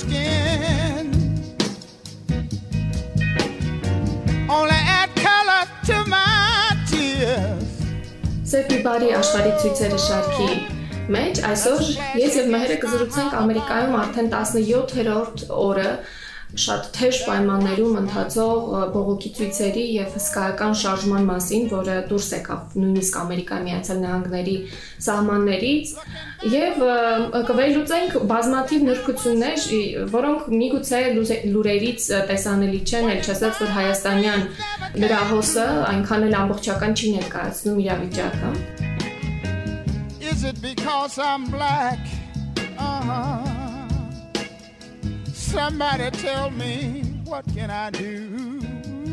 [0.00, 1.06] skin.
[4.50, 7.70] Only add color to my tears.
[8.44, 10.50] Սեփի բարի աշխարհի ցույցերը շարքի
[11.14, 11.80] մեջ այսօր
[12.20, 15.88] ես եւ Մհերը կզրուցենք Ամերիկայում արդեն 17-րդ օրը
[16.54, 23.66] շատ թեժ պայմաններում ընթացող բողոքի ցույցերի եւ հսկայական շարժման մասին, որը դուրս եկավ նույնիսկ Ամերիկայի
[23.68, 24.54] Միացյալ Նահանգների
[25.06, 25.94] սահմաններից
[26.54, 26.84] եւ
[27.50, 29.66] կվերլուծենք բազմաթիվ նրբություններ,
[30.14, 31.02] որոնք միգուցե
[31.54, 34.46] լուրերից տեսանելի չեն, այլ չասած որ հայաստանյան
[35.04, 38.54] լրահոսը այնքան էլ ամբողջական չի ներկայացնում իրավիճակը։
[40.34, 41.98] Is it because I'm black?
[42.76, 43.53] Uh-huh.
[45.54, 48.10] Somebody tell me what can I do?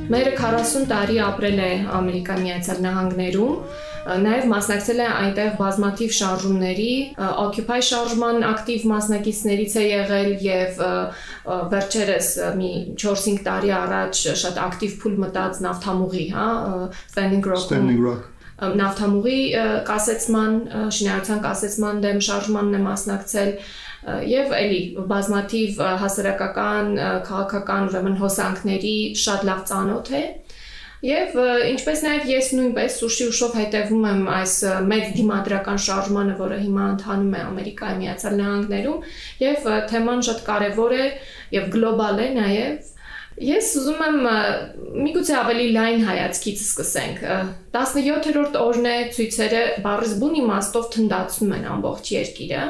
[0.10, 3.60] Մերը 40 տարի ապրել է Ամերիկա Միացյալ Նահանգներում,
[4.26, 6.96] նաև մասնակցել է այնտեղ բազմաթիվ շարժումների,
[7.44, 10.82] Occupy շարժման ակտիվ մասնակիցներից է եղել եւ
[11.76, 12.72] վերջերս մի
[13.06, 16.50] 4-5 տարի առաջ շատ ակտիվ փուլ մտած նավթամուղի, հա,
[17.14, 18.28] Standing Rock Standing Rock
[18.62, 19.38] նավթամուղի
[19.88, 20.58] կասեցման,
[20.94, 23.56] շինարարության կասեցման դեմ շարժմանն է մասնակցել
[24.02, 26.94] եւ էլի բազմաթիվ հասարակական,
[27.28, 30.24] քաղաքական ուրեմն հոսանքների շատ լավ ծանոթ է։
[31.02, 31.38] Եվ
[31.72, 34.56] ինչպես նաև ես նույնպես սուշի ուշով հետևում եմ այս
[34.90, 39.08] մեծ դիմադրական շարժմանը, որը հիմա ընթանում է Ամերիկայի Միացյալ Նահանգներում,
[39.42, 41.08] եւ թեման շատ կարեւոր է
[41.58, 42.92] եւ գլոբալ է նաև
[43.42, 44.18] Ես ուզում եմ
[45.06, 47.22] միգուցե ավելի լայն հայացքից սկսենք։
[47.74, 52.66] 17-րդ օրն է ցույցերը բառից բուն իմաստով թնդացնում են ամբողջ երկիրը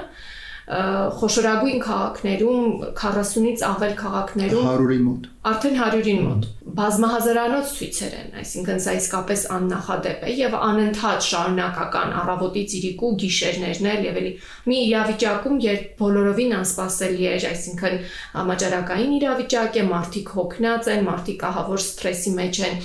[0.70, 2.66] խոշորագույն քաղաքներում
[3.02, 6.46] 40-ից ավել քաղաքներում 100-ի մոտ արդեն 100-ին մոտ
[6.78, 14.06] բազմահազարանոց ցույցեր են այսինքն սա իսկապես աննախադեպ է եւ անընդհատ շարունակական առավոտից իրիկու գիշերներն էլ
[14.08, 14.32] եւ էլի
[14.72, 17.98] մի իրավիճակում երբ բոլորովին անսպասելի է այսինքն
[18.38, 22.80] համաճարակային իրավիճակ է մարդիկ հոգնած են մարդիկ ահավոր սթրեսի մեջ են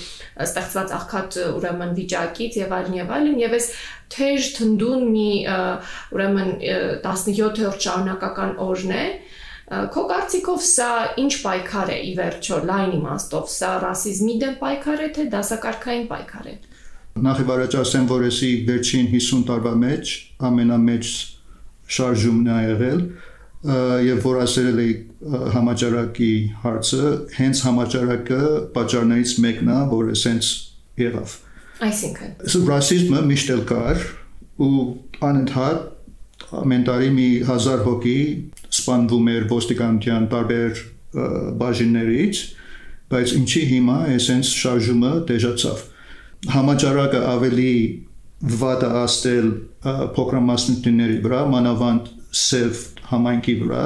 [0.47, 3.69] ստեղծված աղքատ ուրեմն վիճակից եւ այլն եւ այլն եւ այս
[4.17, 5.31] թեժ թնդուն մի
[6.17, 6.51] ուրեմն
[7.07, 9.07] 17-րդ շարունակական օրն է
[9.67, 10.89] Քո կարծիքով սա
[11.19, 16.47] ինչ պայքար է ի վերջո լայն իմաստով սա ռասիզմի դեմ պայքար է թե դասակարգային պայքար
[16.47, 16.55] է?
[17.27, 20.13] Նախ եւ առաջ ասեմ որ էսի վերջին 50 տարվա մեջ
[20.47, 21.11] ամենամեծ
[21.97, 23.03] շարժումն է եղել
[24.07, 24.95] եւ որ ասել էի
[25.57, 26.31] համաճարակի
[26.63, 27.11] հարցը
[27.41, 28.41] հենց համաճարակը
[28.77, 30.53] պատճառներից մեկն է որ էսենց
[31.03, 31.37] եղավ
[31.87, 34.07] Այսինքն Սա ռասիզմը միշտ էլ կար
[34.67, 34.85] ու
[35.27, 35.81] անընդհատ
[36.61, 38.21] ամեն տարի մի 1000 հոգի
[38.75, 40.83] սպանվում էր ոստիկանության տարբեր
[41.61, 42.41] բաժիններից,
[43.13, 45.85] բայց ինչի հիմա էսենց շարժումը դեժացավ։
[46.57, 47.73] Համաճարակը ավելի
[48.61, 49.47] վատ է աստել
[50.17, 53.85] փոքրամասնությունների վրա, մանավանդ սև համայնքի վրա,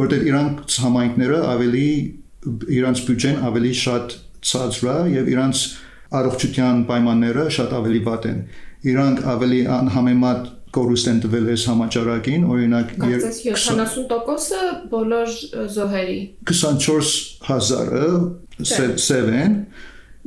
[0.00, 1.86] որտեղ իրանք համայնքները ավելի
[2.80, 4.16] իրանց բյուջեն ավելի շատ
[4.50, 5.62] ցածր է եւ իրանց
[6.20, 8.38] առողջության պայմանները շատ ավելի վատ են։
[8.90, 14.60] Իրանք ավելի անհամեմատ կորուստ են տվել այս համաճարակին, օրինակ 70%-ը
[14.92, 15.32] բոլոր
[15.74, 16.18] զոհերի
[16.50, 18.06] 24000-ը
[18.70, 19.56] սև են,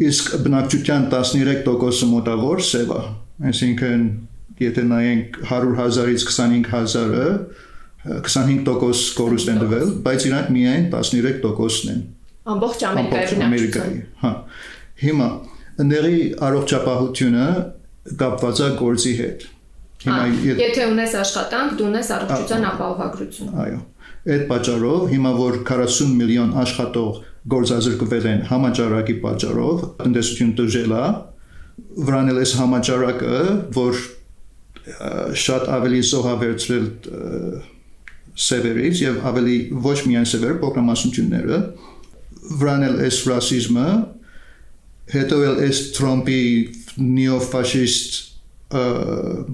[0.10, 3.02] իսկ բնակչության 13%-ը մոտավոր սև է։
[3.52, 4.04] Այսինքն,
[4.64, 7.28] եթե նայենք 100.000-ից 25.000-ը
[8.04, 12.04] 25% կորուստ են տվել, բայց իրանք միայն 13%-ն են։
[12.54, 14.32] Ամբողջ Ամերիկայի Ամերիկայի, հա։
[15.04, 15.28] Հիմա
[15.88, 17.48] ների առողջապահությունը
[18.20, 19.46] կապված է գործի հետ
[20.04, 23.78] Հիմա եթե ունես աշխատանք, դու ունես առողջության ապահովագրություն։ Այո։
[24.34, 27.22] Այդ պատճառով հիմա որ 40 միլիոն աշխատող
[27.54, 31.06] գործազրկվել են համաճարակի պատճառով, տնտեսություն դժել է,
[32.08, 33.40] վրանել էս համաճարակը,
[33.78, 34.04] որ
[35.44, 36.88] շատ ավելի զոհավերցրել
[38.44, 41.60] սևերից եւ ավելի ոչ միայն սևեր փոքրամասնությունները
[42.60, 43.88] վրանել էս ռասիզմը
[45.14, 46.44] հետո էլ էս Թրամփի
[47.04, 48.20] նեոֆաշիստ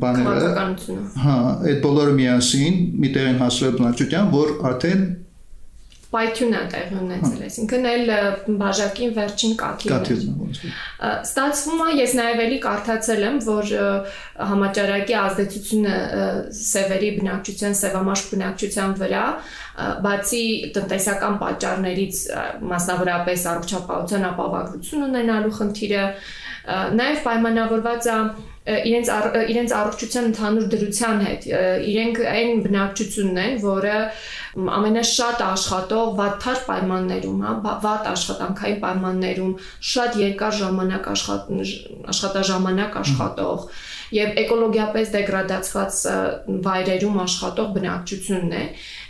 [0.03, 0.67] բաները
[1.23, 1.38] հա
[1.70, 5.09] այդ բոլորը միասին մի տեղ են հասրել բնակչության որ արդեն
[6.09, 8.11] պայթյուն է տեղ ունեցել, այսինքն էլ
[8.58, 10.72] բաժակին վերջին կաթիլն է։
[11.09, 13.73] Ստացվում է, ես նաև էլի կարդացել եմ, որ
[14.49, 15.99] համաճարակի ազդեցությունը
[16.61, 19.23] սևերի բնակչության, սևամաշ բնակչության վրա,
[20.09, 20.44] բացի
[20.79, 22.26] տնտեսական պատճառներից,
[22.73, 26.05] մասնավորապես առողջապահության ապահովագրություն ունենալու խնդիրը,
[26.70, 28.20] նաև պայմանավորված է
[28.70, 29.10] իրենց
[29.50, 31.46] իրենց առողջության ընդհանուր դրության հետ
[31.90, 33.96] իրենք այն բնակչությունն են, որը
[34.78, 37.54] ամենաշատ աշխատող վատթար պայմաններում, հա,
[37.86, 39.54] վատ աշխատանքային պայմաններում
[39.94, 41.50] շատ երկար ժամանակ աշխատ
[42.14, 43.66] աշխատաժամանակ աշխատող
[44.16, 46.00] եւ էկոլոգիապես դեգրադացված
[46.66, 48.64] վայրերում աշխատող բնակչությունն է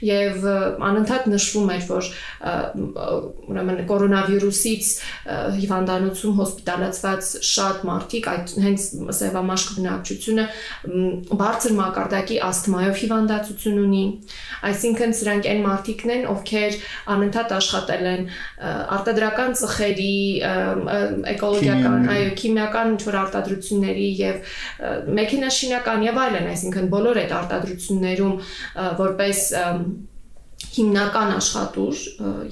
[0.10, 0.46] եւ
[0.90, 2.10] անընդհատ նշվում էր որ
[3.50, 4.92] ուրեմն կորոնավիրուսից
[5.60, 8.86] հիվանդանոցում հոսպիտալացված շատ մարդիկ այդ հենց
[9.20, 10.46] սևամաշկ բնակչությունը
[11.42, 14.04] բարձր մակարդակի ասթմայով հիվանդացություն ունի
[14.70, 16.80] այսինքն սրանք այն մարդիկն են ովքեր
[17.16, 18.24] անընդհատ աշխատել են
[19.00, 20.16] արտադրական ծխերի
[21.34, 24.42] էկոլոգիական այո քիմիական ինչ որ արտադրությունների եւ
[25.20, 28.38] մեքենաշինական եւ այլն այսինքն բոլոր այդ արտադրություններում
[29.00, 29.44] որպես
[30.60, 32.02] հիմնական աշխատուր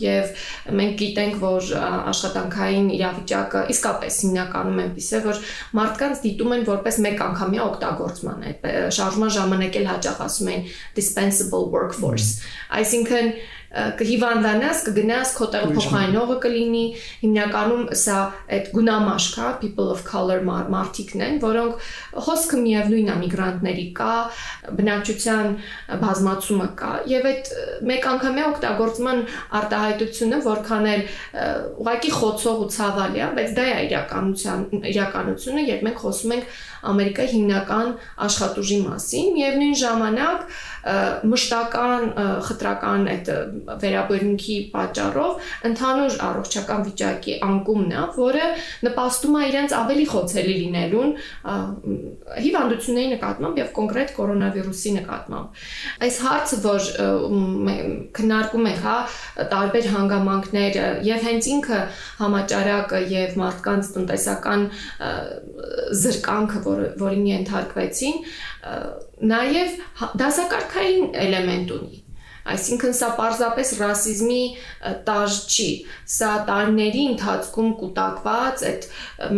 [0.01, 0.45] եւ
[0.77, 1.67] մենք գիտենք որ
[2.11, 5.41] աշխատանքային իրավիճակը իսկապես հիմնականում այնպես է որ
[5.79, 8.65] մարդկանց դիտում են որպես մեկ անգամյա օգտագործման այդ
[8.97, 10.65] շարժման ժամանակ էլ հաճախ ասում են
[10.97, 12.31] dispensable workforce
[12.79, 13.31] այսինքն
[13.67, 16.83] կհիվանդանաս, կգնաս քո տեղը փոխանցողը կլինի,
[17.23, 18.19] հիմնականում սա
[18.57, 21.89] այդ գունամաշկ է, people of color մարդիկն են, որոնք
[22.27, 24.13] հոսքը միևնույնն է միգրանտների կա,
[24.77, 25.51] բնակչության
[26.03, 27.51] բազմացումը կա եւ այդ
[27.91, 29.21] մեկ անգամյա օգտագործման
[29.59, 31.05] արտահայտությունը որքան էլ
[31.83, 34.65] ուղակի խոցող ու ցավալի է, բայց դա է իրականության
[34.95, 36.57] իրականությունը, երբ մենք խոսում ենք
[36.91, 37.93] Ամերիկայի հիմնական
[38.27, 40.57] աշխատուժի մասին, միևնույն ժամանակ
[41.27, 42.03] մշտական
[42.47, 43.31] խտրական այդ
[43.81, 48.45] վերաբերմունքի պատճառով ընդհանուր առողջական վիճակի անկումն է, որը
[48.87, 51.11] նպաստում է իրենց ավելի խոցելի լինելուն
[52.47, 55.61] հիվանդությունների նկատմամբ եւ կոնկրետ կորոնավիրուսի նկատմամբ։
[56.07, 56.87] Այս հարցը, որ
[58.17, 58.97] քննարկում ենք, հա,
[59.53, 61.81] տարբեր հանգամանքներ եւ հենց ինքը
[62.21, 64.65] համաճարակը եւ մարդկանց տնտեսական
[66.03, 68.19] զրկանքը, որ որին ենթարկվեցին,
[69.35, 69.79] նաև
[70.23, 72.03] դասակարգային էլեմենտ ունի
[72.47, 74.41] Այսինքն սա պարզապես ռասիզմի
[75.07, 75.67] տաժ չի։
[76.13, 78.87] Սա տարիների ընթացքում կուտակված այդ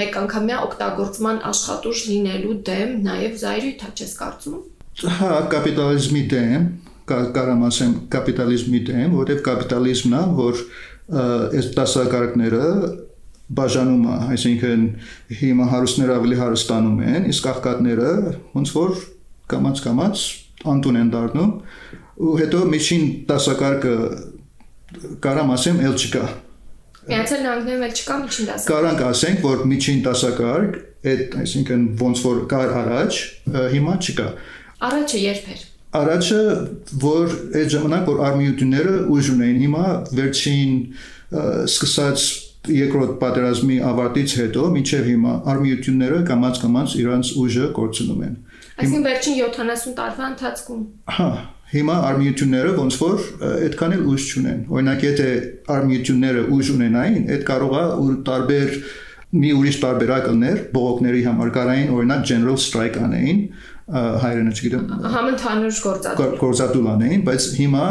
[0.01, 4.61] մեկանգամյա օգտագործման աշխատուժ լինելու դեմ նաև զայրույթ է, չես կարծում։
[5.17, 6.69] Հա, կապիտալիզմի դեմ,
[7.09, 10.63] կարամ ասեմ կապիտալիզմի դեմ, որովհետև կապիտալիզմն է, որ
[11.59, 12.65] այս դասակարգները
[13.57, 14.83] բաժանում է, այսինքն
[15.39, 18.11] հիմա հարուստները ավելի հարստանում են, իսկ աղքատները
[18.57, 18.99] ոնց որ
[19.49, 20.25] կամած-կամած
[20.73, 21.55] անտուն են դառնում
[22.19, 23.95] ու հետո միջին դասակարգը
[25.23, 26.27] կարամ ասեմ ել չկա
[27.09, 30.75] Միացյալ Նահանգներում էլ չկա միջին դասակարգ։ Կարանք ասենք, որ միջին դասակարգ,
[31.09, 33.19] այդ այսինքն ոնց որ կար առաջ,
[33.73, 34.27] հիմա չկա։
[34.89, 35.63] Առաջը երբ էր։
[35.99, 36.41] Առաջը,
[37.01, 39.85] որ այդ ժամանակ որ արմիությունները ուժ ունեին, հիմա
[40.19, 40.75] վերջին
[41.65, 42.27] սկսած
[42.75, 48.37] երկրորդ պատերազմի ավարտից հետո մինչև հիմա արմիությունները կամած-կամած իրանց ուժը կորցնում են։
[48.79, 50.81] Այսինքն վերջին 70 տարվա ընթացքում։
[51.17, 51.29] Հա,
[51.73, 55.27] հիմա արմիությունները ոնց որ այդքան էլ ուժ չունեն։ Օրինակ, եթե
[55.75, 58.79] արմիությունները ուժ ունենային, այդ կարող է ու տարբեր
[59.29, 63.43] մի ուրիշ տարբերակ լներ բողոքների համար կարային օրինակ general strike անեին
[64.23, 67.83] հայրենը չգիտեմ համընդհանուր գործատու գործատու անեին բայց հիմա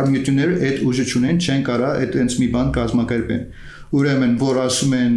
[0.00, 3.46] արմիությունները այդ ուժը չունեն չեն կարա այդ այնց մի բան կազմակերպեն
[3.94, 5.16] ուրեմն որ ասում են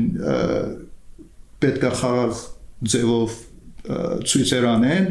[1.63, 2.41] պետքա խաղաղ
[2.94, 3.38] ձևով
[3.88, 5.06] ցույցեր անեն,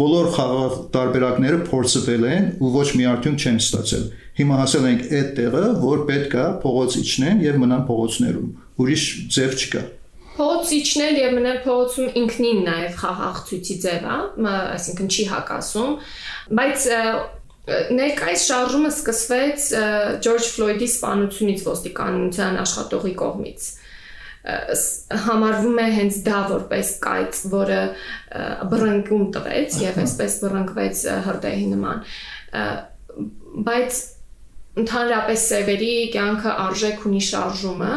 [0.00, 4.06] բոլոր խաղաղ տարբերակները փորձվել են ու ոչ մի արդյունք չեն ստացել։
[4.38, 8.48] Հիմա հասել ենք այդ տեղը, որ պետքա փողոց իջնեն եւ մնան փողոցներում։
[8.82, 9.04] Ուրիշ
[9.36, 9.82] ձև չկա։
[10.32, 14.14] Փողոց իջնել եւ մնալ փողոցում ինքնին նաեւ խաղաղ ցույցի ձև է,
[14.48, 15.90] այսինքն չի հակասում,
[16.56, 16.86] բայց
[17.62, 19.66] Ներկայիս շարժումը սկսվեց
[20.24, 23.68] Ջորջ Ֆլոյդի սպանությունից ոստիկանության աշխատողի կողմից
[24.42, 27.78] համարվում է հենց դա որպես կայծ, որը
[28.72, 32.02] բռնկում տվեց եւ այսպես բռնկվեց հրդեհի նման։
[33.70, 34.02] Բայց
[34.82, 37.94] ընդհանրապես սևերի կյանքը արժեք ունի շարժումը,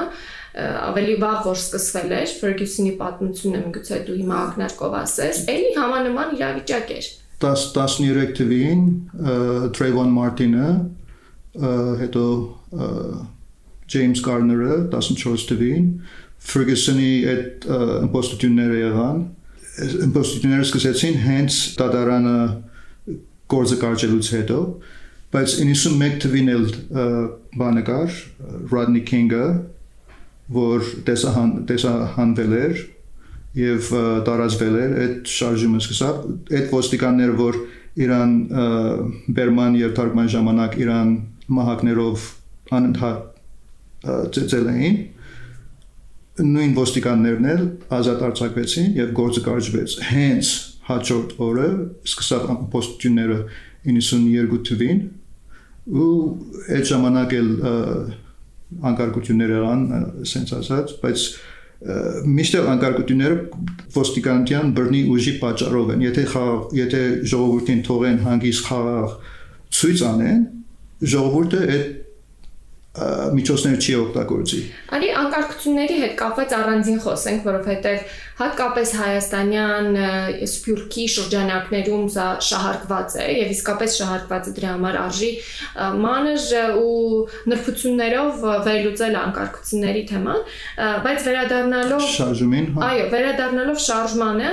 [0.85, 6.97] ավելի վաղ որ սկսվել էր Ferguson-ի պատմությունը միգուցե դու հիմա ակնարկով ասես, ելի համանման իրավիճակ
[6.99, 8.83] էր։ 10 13 թվին
[9.75, 10.69] Trayvon Martin-ը
[12.01, 12.25] հետո
[13.91, 15.89] James Garner-ը 14 թվին
[16.45, 17.67] Ferguson-ի այդ
[18.05, 19.21] իմպոստությունները եղան
[20.07, 22.35] իմպոստությունները սկսեցին հենց դատարանը
[23.51, 24.59] գործը կարճելուց հետո
[25.35, 26.67] բայց 91 թվին էլ
[27.59, 28.19] բանը կար
[28.71, 29.45] Rodney King-ը
[30.55, 32.83] որ տեսահան տեսահանվել էր
[33.55, 33.89] եւ
[34.27, 36.15] տարածվել էր այդ շարժումը սկսավ
[36.59, 37.59] այդ ոստիկանները որ
[38.05, 38.31] Իրան
[39.37, 41.11] Բերման եւ Թարգման ժամանակ Իրան
[41.55, 42.25] մահակներով
[42.75, 43.19] անընդհատ
[44.35, 44.97] ծեծել էին
[46.35, 47.61] նույն ոստիկաններն էլ
[47.95, 50.49] ազատ արձակվեցին եւ գործը կարճվեց հենց
[50.89, 51.69] հաջորդ օրը
[52.11, 53.37] սկսավ ամփոստությունները
[53.87, 54.99] 92 թվին
[55.85, 56.11] ու
[56.75, 57.49] այդ ժամանակ էլ
[58.89, 59.83] անկարգություններ եղան,
[60.25, 61.25] ասենց ասած, բայց
[61.83, 63.37] միշտ անկարգությունները
[63.95, 67.01] ոստիկանության բռնի ուժի պատճառով են։ Եթե խաղ, եթե
[67.31, 69.15] ժողովրդին թողեն հանգիստ խաղաղ
[69.75, 70.41] ցույց անեն,
[71.15, 72.04] ժողովուրդը այդ
[72.95, 74.59] միջոցներ չի օգտագործի։
[74.95, 79.97] Ալի անկարգությունների հետ կապված առանձին խոսենք, որովհետև հատկապես հայաստանյան
[80.51, 85.29] սփյուռքի շրջանակներում սա շահարկված է եւ իսկապես շահարկված է դրա համար արժի
[86.05, 86.47] մանր
[86.79, 86.95] ու
[87.51, 90.41] նրբություններով վերլուծել անկարգությունների թեման,
[91.05, 94.51] բայց վերադառնալով շարժումին, հա։ Այո, վերադառնալով շարժմանը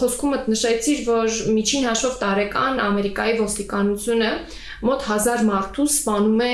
[0.00, 4.30] խոսքումդ նշեցիր, որ միջին հաշվով տարեկան Ամերիկայի ոստիկանությունը
[4.82, 6.52] մոտ 1000 մարդու սպանում է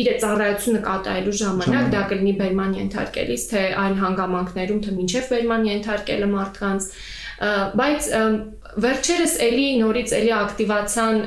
[0.00, 6.30] իր ծառայությունը կատարելու ժամանակ, դա կլինի բերման ենթարկելիս, թե այլ հանգամանքներում, թե մինչև բերման ենթարկելը
[6.36, 6.90] մարդկանց,
[7.76, 8.10] բայց
[8.82, 11.20] վերջերս էլի նորից էլի ակտիվացան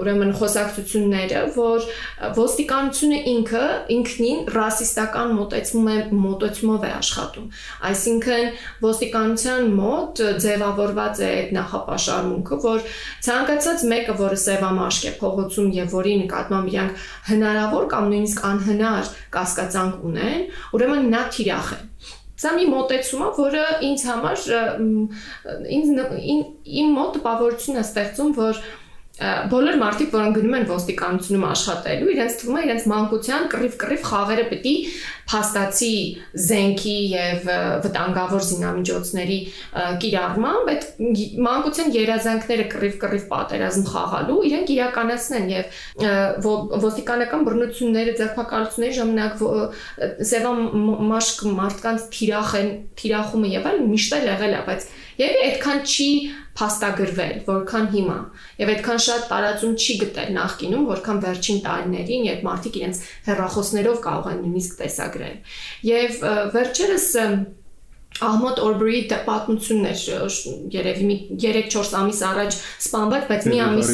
[0.00, 1.86] ուրեմն խոսակցությունները, որ
[2.36, 3.62] ոստիկանությունը ինքը
[3.96, 7.48] ինքնին ռասիստական մոտեցում է մոտեցումով է աշխատում։
[7.90, 8.46] Այսինքն
[8.84, 12.86] ոստիկանության մոտ ձևավորված է այդ նախապաշարմունքը, որ
[13.26, 20.08] ցանկացած մեկը, որը սևամաշկ է փողոցում եւ որի նկատմամբ իրանք հնարավոր կամ նույնիսկ անհնար կասկածանք
[20.12, 21.82] ունեն, ուրեմն նա թիրախ է
[22.36, 24.42] Սա մի մոտեցում է, որը ինձ համար
[25.76, 26.00] ինձ
[26.82, 28.60] իմ մոտ տպավորություն է ստեղծում, որ
[29.48, 34.74] բոլոր մարդիկ, որոնք գնում են ոստիկանությունում աշխատելու, իրենց թվում է իրենց մանկության կռիվ-կռիվ խաղերը է
[35.30, 35.94] փաստացի
[36.46, 37.48] զենքի եւ
[37.86, 39.38] վտանգավոր զինամիջոցների
[40.02, 40.84] կիրառմամբ այդ
[41.46, 46.46] մանկության երազանքները կռիվ-կռիվ պատերազմ խաղալու իրենք իրականացնեն եւ
[46.86, 49.44] ոստիկանական բռնությունները ձերբակալությունների ժամանակ
[50.30, 52.70] սևամաշկ մարդկանց թիրախ են
[53.02, 56.06] թիրախումը եւ այլն միշտ էլ եղել է, բայց Եվ այդքան չի
[56.56, 58.16] փաստագրվել, որքան հիմա։
[58.60, 64.28] Եվ այդքան շատ տարածում չի գտել նախկինում, որքան վերջին տարիներին, երբ մարդիկ իրենց հերախոսներով կարող
[64.32, 64.76] են նույնիսկ
[65.16, 65.36] տեսագրել։
[65.86, 66.18] Եվ
[66.54, 67.06] վերջերս
[68.26, 69.96] Ահմոդ Օրբրի պատմություններ
[70.72, 72.56] երևի մի 3-4 ամիս առաջ
[72.86, 73.90] սպանված, բայց մի ամիս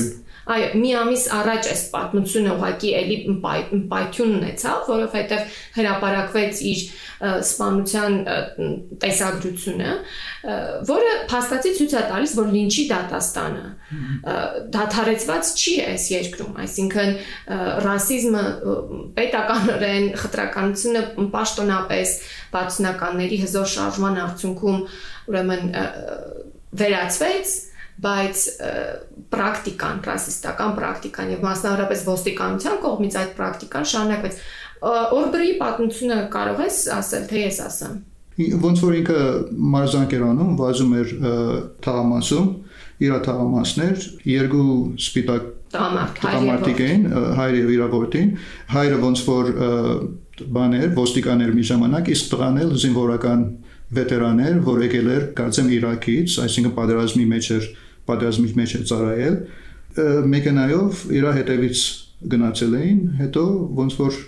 [0.51, 3.17] Այո, մի ամիս առաջ այս պատմությունը ուղակի էլի
[3.93, 6.81] պայթյուն ունեցավ, որովհետև հրապարակվեց իր
[7.23, 8.17] սպանության
[9.05, 9.93] տեսագրությունը,
[10.91, 13.65] որը փաստացի ցույց է տալիս, որ լինչի դատաստանը
[14.75, 17.17] դադարեցված չի այս երկրում, այսինքն
[17.87, 18.45] ռասիզմը
[19.23, 21.05] պետականորեն խտրականությունը
[21.39, 22.17] պաշտոնապես
[22.59, 24.81] 60-ականների հզոր շարժման արդյունքում
[25.31, 25.77] ուրեմն
[26.83, 27.59] վերացվեց
[28.03, 28.45] բայց
[29.33, 34.41] պրակտիկան, ռասիստական պրակտիկան եւ մասնավորապես ոստիկանության կողմից այդ պրակտիկան շարունակվեց։
[35.23, 38.01] Օրբրի պատմությունը կարող ես ասել, թե ես ասեմ։
[38.63, 39.19] Ոնց որ ինքը
[39.73, 41.11] մարզանք էր անում, վազում էր
[41.85, 42.47] թաղամասում,
[43.03, 47.05] իր թաղամասներ, երկու սպիտակ տղամարդիկ էին,
[47.39, 48.33] հայր եւ իրավորտին,
[48.73, 49.51] հայրը ոնց որ
[50.57, 53.45] բաներ, ոստիկաներ մի ժամանակ, իսկ տղան էլ զինվորական
[53.93, 57.67] վետերաներ, որ եկել էր, կարծեմ Իրաքից, այսինքն պատերազմի մեջ էր
[58.09, 59.37] պատերազմի մեջ է ծառայել,
[60.33, 61.83] մեքենայով իր հետևից
[62.33, 63.43] գնացել էին, հետո
[63.83, 64.19] ոնց որ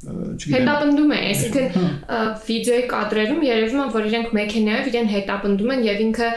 [0.00, 1.88] հետապնդում է, այսինքն
[2.46, 6.28] վիդեոյի կադրերում երևում է, որ իրենք մեքենայով իրեն հետապնդում են եւ ինքը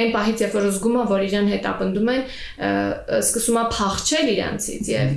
[0.00, 2.22] այն պահից, երբ որ զգում է, որ իրեն հետապնդում են,
[3.20, 5.14] սկսում է փախչել իրանցից եւ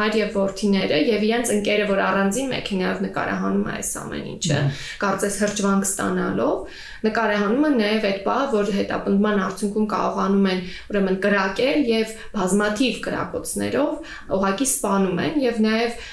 [0.00, 4.60] հայր եւ որդիները եւ իրենց ընկերը, որ առանձին մեքենայով նկարահանում է այս ամեն ինչը,
[5.04, 6.76] կարծես հրճվանք ստանալով,
[7.06, 14.14] նկարահանում են նաեւ այդ բա, որ հետապնդման արդյունքում կարողանում են ուրեմն կրակել եւ բազմաթիվ կրակոցներով
[14.36, 16.06] ուղակի սպանում են եւ նաեւ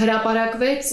[0.00, 0.90] հրապարակվեց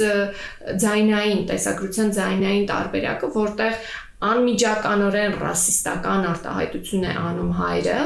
[0.84, 3.90] ձայնային տեսագրության ձայնային տարբերակը, որտեղ
[4.32, 8.00] անմիջականորեն ռասիստական արտահայտություն է անում հայրը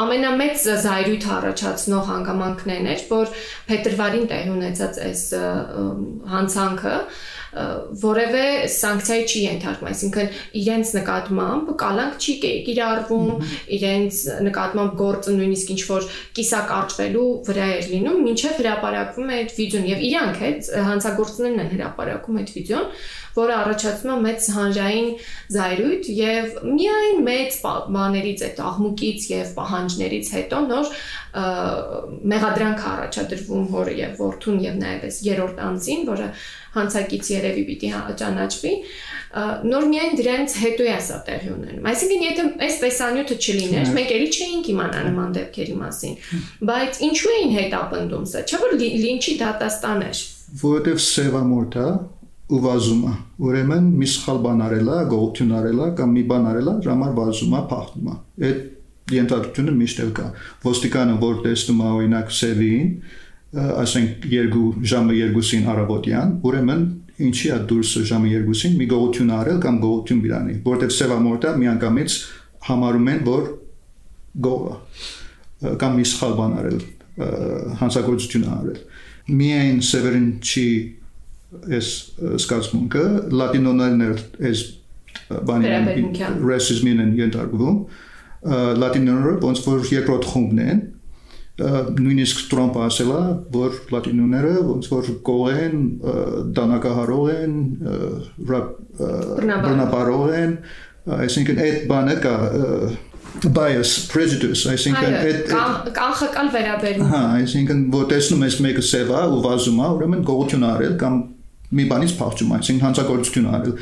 [0.00, 3.32] ամենամեծ զայրույթ առաջացնող հանգամանքներն էր, որ
[3.70, 5.24] փետրվարին տեղի ունեցած այս
[6.30, 6.94] հանցանքը
[7.50, 10.28] որևէ սանկցիայի չի ենթարկվում, այսինքն
[10.60, 12.34] իրենց նկատմամբ կալանք չի
[12.66, 13.30] կիրառվում,
[13.76, 19.88] իրենց նկատմամբ գործը նույնիսկ ինչ որ կիսակարճվելու վրա էր լինում, ինչև հրապարակվում է այդ վիդեոն
[19.90, 22.86] եւ իրանք այդ հանցագործներն են հրապարակում այդ վիդեոն,
[23.30, 25.10] որը առաջացնում է մեծ հանրային
[25.54, 27.58] զայրույթ եւ միայն մեծ
[27.94, 30.90] բաներից այդ աղմուկից եւ պահանջներից հետո նոր
[32.34, 36.28] մեղադրանք առաջադրվում հորը եւ որդուն եւ նաեւ այս երրորդ անձին, որը
[36.74, 38.72] հանցակից երևի պիտի հա, ճանաչվի,
[39.70, 44.28] նոր միայն դրանց հետո է սա տեղի ունենում։ Այսինքն եթե այս տեսանյութը չլիներ, մենք էլի
[44.36, 46.16] չէինք իմանա նման դեպքերի մասին,
[46.70, 50.22] բայց ինչու էին հետապնդում սա։ Չէ՞ որ լինչի դատաստան էր։
[50.60, 51.86] Որովհետև սևամորթա
[52.50, 53.14] ու վազում է։
[53.46, 58.10] Ուրեմն մի սխալ բան արելա, գողություն արելա կամ մի բան արելա, ժամար վազում է, փախնում
[58.10, 58.16] է։
[58.50, 60.26] Այդ ենթադրությունը միշտ էլ կա։
[60.66, 62.90] Ոստիկանը որ տեսնում է օրինակ սևին,
[63.50, 66.84] ասենք երկու ժամը երկուսին առավոտյան, ուրեմն
[67.26, 72.16] ինչի է դուրս ժամը երկուսին մի գողություն արել կամ գողություն բիրանի, որտեղ սևամորտա միանգամից
[72.68, 73.48] համարում են, որ
[74.46, 76.78] գողը կամ մի սխալ բան արել,
[77.80, 78.78] հանցագործություն արել։
[79.40, 80.66] Միայն Սևերին չի
[81.50, 81.88] այս
[82.38, 83.04] սկացմունքը
[83.34, 84.62] լատինոներն այս
[85.50, 85.72] բանի
[86.46, 87.78] racism-ին են ենթարկվում
[88.80, 90.80] լատինոները ոնց որ երկրորդ խումբն են
[91.60, 93.20] նույնիսկ Տրամպը ասել է,
[93.56, 95.84] որ լատինոները ոնց որ կողեն,
[96.56, 97.58] դանակահարող են,
[99.00, 100.56] բռնաբարող են,
[101.20, 102.34] այսինքն այդ բանը կա
[103.54, 105.50] bias prejudice այսինքն այդ
[105.96, 110.66] կանխակալ վերաբերում հա այսինքն որ տեսնում ես մեկը սև է ու վազում է ուրեմն գողություն
[110.70, 111.18] արել կամ
[111.78, 113.76] մի բանից փախչում այսինքն հանցագործություն արել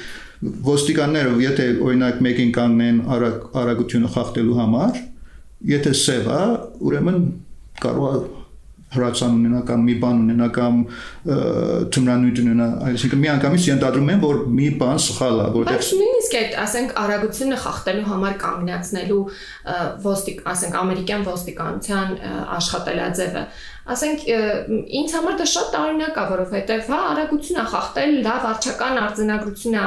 [0.69, 5.01] ոստիկանները եթե օրինակ մեկին կանգնեն արագ արագությունը խախտելու համար
[5.73, 6.43] եթե սև է
[6.89, 7.23] ուրեմն
[7.85, 8.29] կարող
[8.89, 10.77] հրացան ունենա կամ մի բան ունենա կամ
[11.93, 16.37] թմրանույթ ունենա այսինքն մի անգամից ենթադրում են որ մի բան սխալ է որտեղ Բայց նույնիսկ
[16.39, 19.21] այդ ասենք արագությունը խախտելու համար կանգնացնելու
[20.09, 22.15] ոստիկ ասենք ամերիկյան ոստիկանության
[22.57, 23.43] աշխատելաձևը
[23.89, 29.85] ասենք ինձ համար դա շատ տարօրինակ է որովհետև հա արագությունը խախտել լավ արչական արձանագրություն է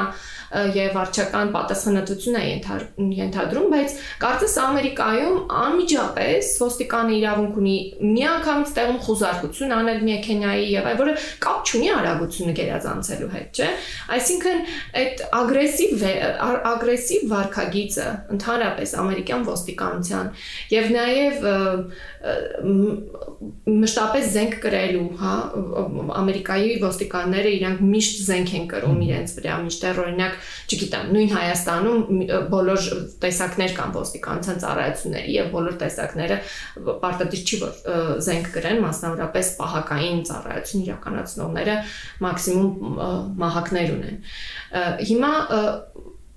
[0.52, 2.42] եւ վարչական պատասխանատվություն է
[3.16, 10.98] ենթադրում, բայց կարծես Ամերիկայում անմիջապես ոստիկանը իրավունք ունի միանգամից տեղում խոզարկություն անել մեքենայի եւ այլ,
[11.02, 11.14] որը
[11.46, 13.70] կապ չունի արագությունը գերազանցելու հետ, չէ։
[14.16, 14.62] Այսինքն
[15.02, 16.06] այդ ագրեսիվ
[16.72, 20.32] ագրեսիվ վարկագիծը ընդհանրապես ամերիկյան ոստիկանության
[20.72, 21.46] եւ նաեւ
[23.82, 25.32] մշտապես զենք կրելու, հա,
[26.22, 30.36] Ամերիկայի ոստիկանները իրանք միշտ զենք են կրում իրենց վրա, միշտ օրինակ
[30.72, 32.22] չգիտեմ, նույն Հայաստանում
[32.52, 32.86] բոլոր
[33.22, 36.38] տեսակներ կան ոստիկանության ծառայությունների եւ բոլոր տեսակները
[37.02, 37.74] պարտադիր չի որ
[38.28, 41.76] զենք գրեն, մասնավորապես պահակային ծառայություն իրականացնողները
[42.26, 43.02] մաքսիմում
[43.42, 44.18] մահակներ ունեն։
[45.12, 45.32] Հիմա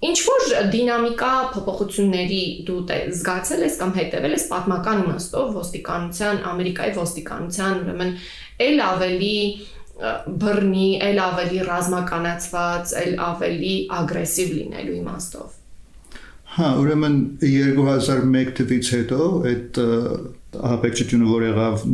[0.05, 0.43] Ինչ որ
[0.74, 2.81] դինամիկա փոփոխությունների դու
[3.15, 8.12] զգացել ես կամ հետևել ես պատմական իմաստով ոստիկանության, Ամերիկայի ոստիկանության, ուրեմն
[8.65, 9.32] ել ավելի
[9.95, 15.53] բռնի, ել ավելի ռազմականացված, ել ավելի ագրեսիվ լինելու իմաստով։
[16.55, 19.79] Հա, ուրեմն 2001 թվից հետո այդ
[20.60, 21.86] ահաբեկչությունը, որ եղավ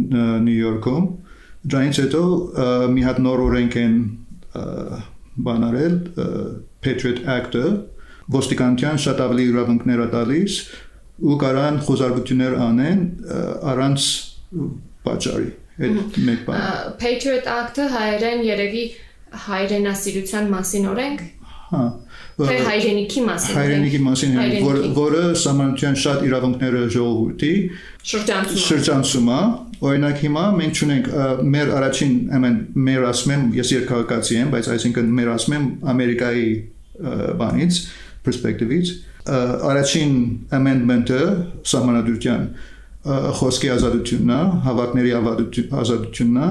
[0.48, 1.08] Նյու Յորքում,
[1.72, 2.24] դրանից հետո
[2.96, 3.96] մի հատ նոր օրենք են
[5.48, 5.96] բանարել
[6.82, 7.66] Patriot Act-ը,
[8.34, 10.60] ոստիկանության շատ ավելի իրավունքներ տալիս
[11.22, 13.02] ու կարան խոզարկություններ անեն
[13.72, 14.06] առանց
[15.06, 18.84] պատճառի այդ մեկ բան։ Patriot Act-ը հայերեն երևի
[19.46, 21.22] հայրենասիրության մասին օրենք։
[21.72, 21.84] Հա։
[22.42, 24.34] Թե հայրենիքի մասին։ Հայրենիքի մասին,
[24.66, 27.52] որ որը համանության շատ իրավունքները ժողովրդի
[28.12, 29.40] շրջանցում շրջանցում է։
[29.92, 31.08] Օրինակ հիմա մենք ունենք
[31.54, 32.58] մեր առաջին, ամեն
[32.88, 36.50] մեր ասում եմ, ես երկհարկացի եմ, բայց այսինքն մեր ասում եմ Ամերիկայի
[37.42, 37.80] բանից,
[38.28, 38.92] perspective-ից,
[39.72, 40.14] առաջին
[40.58, 41.24] amendment-ը
[41.72, 42.46] համանadrության
[43.02, 46.50] խոսքի ազատությունն է, հավաքների ազատությունն է,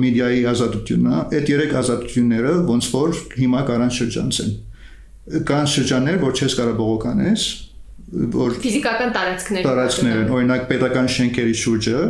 [0.00, 4.50] մեդիայի ազատությունն է, այդ երեք ազատությունները ոնց որ հիմա կարան շրջանցեն։
[5.48, 7.44] Կան շրջաններ, որ չես կարող բողոկանես,
[8.34, 12.02] որ ֆիզիկական տարածքներ տարածքներ են, օրինակ պետական շենքերի շուրջը,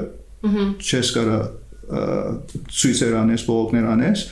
[0.83, 1.45] չես կարող
[2.75, 4.27] ցույցեր անես, բողոքներ անես,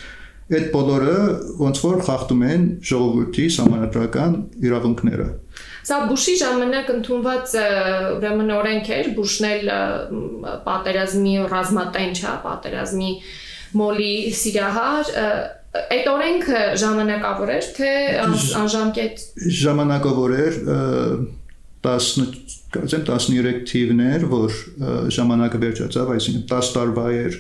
[0.59, 1.17] այդ բոլորը
[1.61, 4.37] ոնց որ խախտում են ժողովրդի համանadrական
[4.69, 5.29] իրավունքները։
[5.83, 7.55] Սա Բուշի ժամանակ ընդունված
[8.17, 9.73] ուրեմն օրենք էր, Բուշն էլ
[10.67, 13.11] պատերազմի ռազմատենչ է, պատերազմի
[13.83, 15.13] մոլի սիրահար,
[15.97, 17.93] այդ օրենքը ժամանակավոր էր, թե
[18.63, 19.23] անժամկետ
[19.63, 20.59] ժամանակավոր էր
[21.89, 22.11] 10
[22.73, 24.59] կարծեմ 13 թիվն էր, որ
[25.17, 27.39] ժամանակը վերջացավ, այսինքն 10 տարվա էր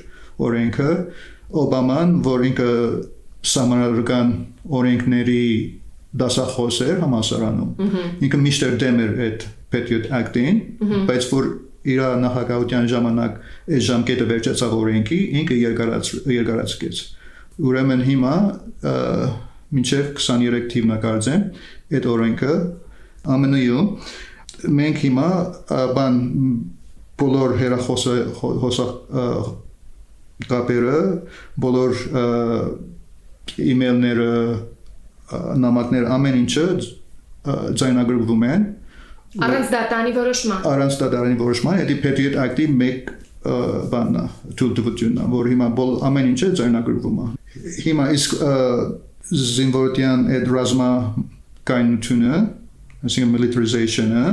[0.49, 0.89] օրենքը,
[1.63, 2.71] Օբաման, որ ինքը
[3.53, 4.33] համանadrական
[4.79, 5.45] օրենքների
[6.23, 7.71] դասախոս էր համասարանում։
[8.27, 10.59] Ինքը միշտ դեմ էր այդ Patriot Act-ին,
[11.09, 11.49] բայց որ
[11.93, 13.39] իր նախագահության ժամանակ
[13.73, 17.01] այս ժամկետը վերջացավ օրենքի, ինքը երկարաց երկարացկեց։
[17.63, 18.35] Ուրեմն հիմա
[19.73, 21.43] մինչև 23 թիվն ակարծեմ
[21.97, 22.55] այդ օրենքը
[23.33, 23.91] ԱՄՆ-ում
[24.79, 25.29] մենք հիմա
[25.97, 26.17] բան
[27.23, 28.87] բոլոր հերախոսը հոսա
[30.51, 30.99] կապերը,
[31.63, 32.03] բոլոր
[33.63, 34.29] email-ները
[35.63, 36.67] նամակներ ամեն ինչը
[37.81, 38.67] ձայնագրվում են
[39.43, 43.13] առանց դատանի որոշման առանց դատանի որոշման դա Patriot Act-ի մեկ
[43.93, 44.25] բանն է
[44.61, 47.29] թույլտվությունն է որ հիմա բոլ ամեն ինչը ձայնագրվում է
[47.87, 48.37] հիմա իսկ
[49.43, 50.91] զինվորության այդ ռազմա
[51.71, 52.43] կայնությունը
[53.09, 54.25] ասենք militarization-ը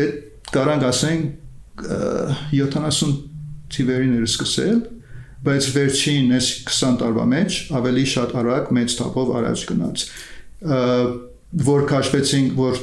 [0.00, 0.16] այդ
[0.54, 1.22] կարանք ասենք
[2.50, 3.12] 70
[3.70, 4.80] թիվերին էր սկսել,
[5.46, 10.04] բայց վերջին այս 20 տարվա մեջ ավելի շատ արագ մեծ թափով առաջ գնաց։
[11.70, 12.80] Որ քաշվեցին, որ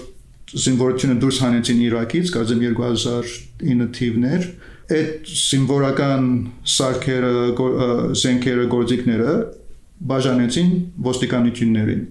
[0.48, 4.48] զինվորությունը դուրս հանեցին Իրաքից, կարծեմ 2009 թիվներ,
[4.98, 6.28] այդ զինվորական
[6.78, 7.32] սարքերը,
[8.22, 9.34] զենքերը, գործիքները
[10.12, 10.72] բաժանեցին
[11.08, 12.04] ոստիկանություններին։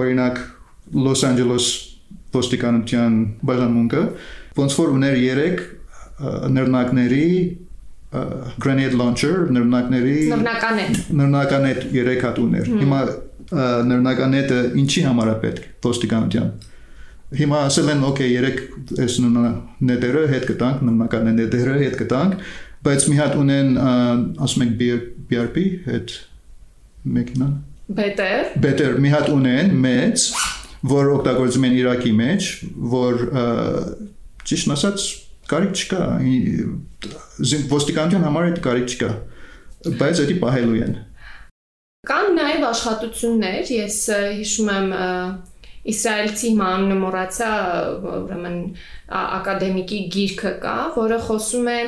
[0.00, 0.40] Օրինակ
[0.94, 1.66] Los Angeles
[2.36, 3.14] ոստիկանության
[3.48, 4.02] բաժանմունքը
[4.56, 5.62] ոնց որ ուներ 3
[6.56, 7.26] նռնակների
[8.62, 13.00] grenade launcher նռնակների նռնականետ նռնականետ 3 հատ ուներ։ Հիմա
[13.90, 16.48] նռնականետը ինչի համար է պետք ոստիկանության։
[17.36, 18.58] Հիմա ասել են, օքեյ, երեք
[19.02, 19.14] այս
[19.86, 22.44] նետերը հետ կտանք, նռնական նետերը հետ կտանք,
[22.86, 23.72] բայց մի հատ ունեն
[24.46, 24.76] ասում ենք
[25.30, 26.14] BRP հետ
[27.16, 30.26] մեքենան Better Better մի հատ ունեն մեծ,
[30.90, 32.48] որ օգտագործում են Իրաքի մեջ,
[32.94, 33.20] որ
[34.46, 35.04] ճիշտ ասած
[35.50, 36.00] կարիք չկա։
[37.72, 39.10] Ոստիկանության համար այդ կարիք չկա։
[40.00, 40.96] Բայց դա պահելու են։
[42.06, 43.98] Կան նաև աշխատություններ, ես
[44.38, 44.90] հիշում եմ
[45.86, 47.48] իսրայելցի մանունը մոռացա,
[48.10, 48.56] ուրեմն
[49.16, 51.78] ակադեմիկի գիրքը կա, որը խոսում է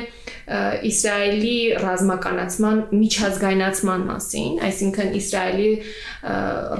[0.89, 5.73] Իսրայելի ռազմականացման միջազգայնացման մասին, այսինքն Իսրայելի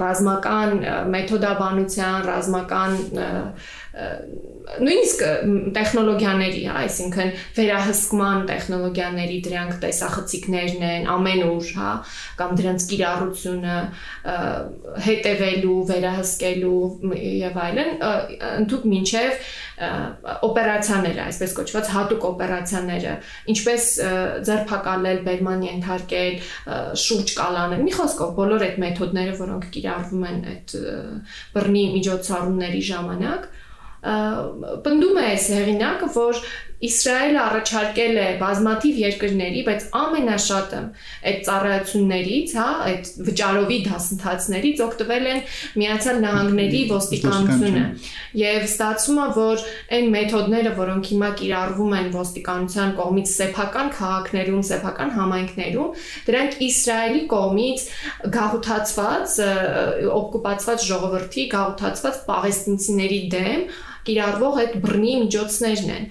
[0.03, 0.73] ռազմական
[1.15, 2.97] մեթոդաբանության, ռազմական
[4.69, 5.21] նույնիսկ
[5.75, 11.93] տեխնոլոգիաների, հա, այսինքն վերահսկման տեխնոլոգիաների դրանք տեսախցիկներն են ամենուր, հա,
[12.39, 13.77] կամ դրանց կիրառությունը
[15.07, 16.83] հետևելու, վերահսկելու
[17.39, 17.91] եւ այլն,
[18.49, 19.49] ընդհանուր մինչեւ
[20.49, 23.13] օպերացիաները, այսպես կոչված հատուկ օպերացիաները,
[23.53, 23.85] ինչպես
[24.49, 26.35] ձերբակալել, բերման ենթարկել,
[27.05, 30.75] շուրջ կալանել։ Մի խոսքով բոլոր այդ մեթոդները, որոնք կիրառվում են այդ
[31.55, 33.49] բռնի միջոցառումների ժամանակ,
[33.99, 36.43] պնդում է այս հեղինակը, որ
[36.79, 40.77] Իսրայելը առաջարկել է բազմաթիվ երկրների, բայց ամենաշատը
[41.31, 45.41] այդ ծառայություններից, հա, այդ վճարովի դասընթացներից օգտվել են
[45.81, 47.83] Միացյալ Նահանգների ոստիկանությունը։
[48.39, 49.65] Եվ ստացվում է, որ
[49.99, 55.91] այն մեթոդները, որոնք հիմա կիրառվում են ոստիկանության կողմից սեփական քաղաքներում, սեփական համայնքներում,
[56.29, 57.85] դրանք Իսրայելի կողմից
[58.39, 59.37] գաղութացված,
[60.15, 63.69] օկուպացված ժողովրդի գաղութացված պաղեստինցիների դեմ
[64.09, 66.07] կիրառվող այդ բռնի միջոցներն են։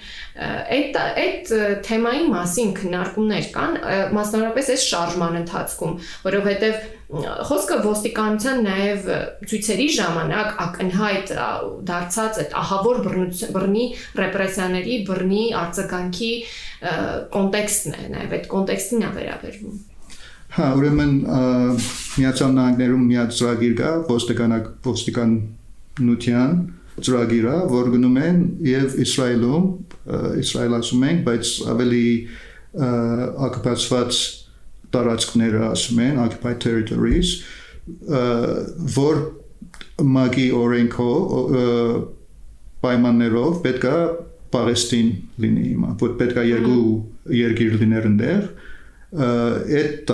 [0.78, 1.50] Այդ այդ
[1.88, 3.74] թեմայի մասին քննարկումներ կան,
[4.14, 9.06] մասնավորապես այս շարժման ընթացքում, որովհետև խոսքը ոստիկանության նաև
[9.48, 11.30] ցույցերի ժամանակ ակնհայտ
[11.88, 12.98] դարձած այդ ահավոր
[13.54, 13.84] բռնի
[14.20, 16.32] ռեպրեսիաների, բռնի արձագանքի
[17.32, 19.78] կոնտեքստն է, նաև այդ կոնտեքստին է վերաբերվում։
[20.58, 21.14] Հա, ուրեմն
[22.18, 26.54] Միացյալ Նահանգներում միած ծրագիր կա ոստիկանակ ոստիկանության
[27.04, 29.66] ծրագիրը, որ գնում են եւ Իսրայելում,
[30.42, 32.06] Իսրայել ասում ենք, բայց ավելի
[33.48, 34.20] ակուպացված
[34.94, 37.34] տարածքները ասում են, occupied territories,
[38.96, 39.20] որ
[39.98, 41.20] մագի օրենքով
[42.84, 43.98] պայմաններով պետքա
[44.48, 45.08] Պաղեստին
[45.44, 46.84] լինի հիմա, որ պետքա երկու
[47.37, 48.46] երկիր լիներ այնտեղ,
[49.82, 50.12] այդ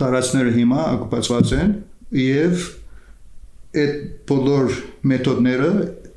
[0.00, 1.74] տարածքները հիմա ակուպացված են
[2.16, 2.64] եւ
[3.76, 3.96] այդ
[4.30, 4.76] բոլոր
[5.12, 5.70] մեթոդները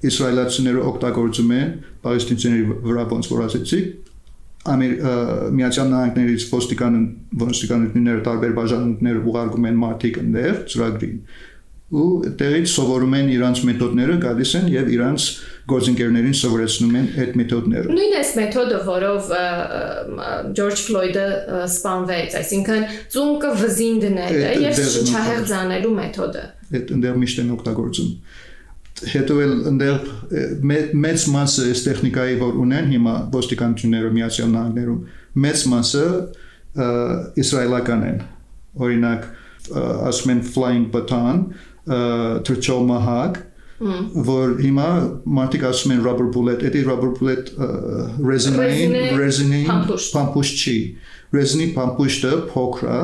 [0.09, 1.73] իսրայելացիները օգտագործում են
[2.05, 3.79] պաղեստինցիների վրա ոնց որ ասեցի
[4.69, 6.95] Միացյալ Նահանգներից ոստիկան
[7.41, 11.21] ոստիկանությունները տարբեր բաժանումներ ուղարկում են մարտիկ ընդեր ծրագրին
[11.89, 15.23] ու տեղից սովորում են իրանց մեթոդները գալիս են եւ իրանց
[15.71, 19.31] գործընկերներին սովորեցնում են այդ մեթոդները։ Նույն այս մեթոդը, որով
[20.59, 21.25] Ջորջ Ֆլոյդը
[21.65, 22.85] սպանվեց, այսինքն
[23.15, 28.13] ծունկը վզին դնելը եւ չհեղձանելու մեթոդը։ Այդ ընդեր միշտ են օգտագործում
[29.13, 34.99] հետո էլ այնտեղ մեծ մասը այս տեխնիկայի որ ունեն հիմա ոստիկանությունները Միացյալ Նահանգներում
[35.45, 36.05] մեծ մասը
[37.43, 38.19] իսրայելական են
[38.87, 39.29] օրինակ
[40.09, 41.45] ասում են flying baton
[42.49, 43.39] թրչող մահակ
[43.79, 44.87] որ հիմա
[45.39, 47.51] մարդիկ ասում են rubber bullet, էդի rubber bullet
[48.19, 50.75] resin-ին, resin-ին փամփուշտ չի։
[51.35, 52.99] Resin-ի փամփուշտը փոքր է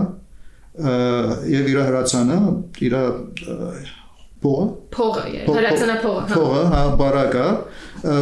[1.56, 2.40] եւ իր հրացանը
[2.84, 2.98] իր
[4.96, 7.48] փողը փողը հրացանափողը հա փողը հա բարակա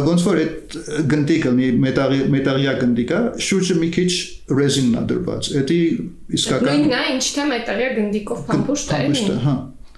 [0.08, 0.76] ոնց որ այդ
[1.12, 4.10] գնդիկը մի մետաղի մետաղյա գնդիկա շուրջը մի քիչ
[4.60, 5.78] ռեզինն է դրված էդի
[6.38, 9.54] իսկական նույնն է ինչ թե մետաղյա գնդիկով փամփուշտ է փամփուշտը հա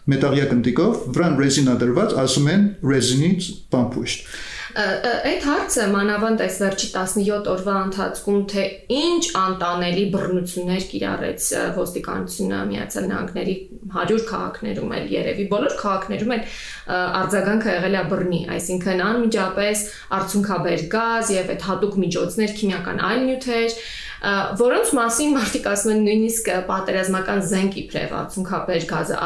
[0.07, 4.29] մետաղյա գնդիկով վրան ռեզին է դրված ասում են ռեզինից փամփուշտ
[4.77, 11.47] Այդ հարցը մանավանդ այս վերջի 17 օրվա ընթացքում թե ինչ անտանելի բռնություններ կիրառեց
[11.79, 13.55] ոստիկանությունը Միացյալ Նահանգների
[13.95, 16.45] 100 քաղաքներում էլ երևի բոլոր քաղաքներում էլ
[17.23, 19.87] արձագանքը եղել է բռնի, այսինքն անմիջապես
[20.21, 23.81] արցունքաբեր գազ եւ այդ հատուկ միջոցներ, քիմիական այլ նյութեր
[24.17, 29.19] որոնց մասին մարդիկ ասում են նույնիսկ պատերազմական զենք իբրև ածունքաբեր գազը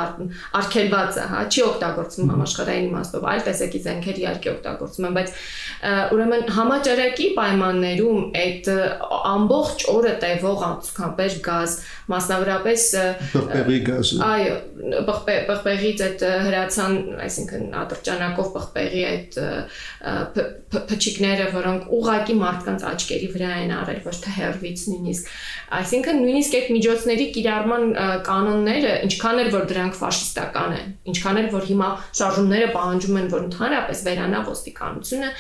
[0.61, 5.33] արկելված է, հա, չի օգտագործվում համաշխարհային իմաստով, այլ տեսակի զենքեր իհարկե օգտագործում են, բայց
[6.17, 8.71] ուրեմն համաճարակի պայմաններում այդ
[9.31, 11.79] ամբողջ օրը տևող ածունքաբեր գազ,
[12.11, 12.85] մասնավորապես
[13.35, 14.57] բղբեղի գազը։ Այո,
[15.51, 16.95] բղբեղից այդ հրացան,
[17.27, 19.39] այսինքն ատրճանակով բղբեղի այդ
[20.91, 25.33] փչիկները, որոնք ուղակի մարդկանց աչքերի վրա են արել, ոչ թե հերվից նույնիսկ։
[25.81, 27.85] Այսինքն նույնիսկ այդ միջոցների կիրառման
[28.31, 33.45] կանոնները, ինչքան էլ որ դրանք ֆաշիստական են, ինչքան էլ որ հիմա շարժումները պահանջում են, որ
[33.51, 35.31] ընդհանրապես վերանա ոստիկանությունը,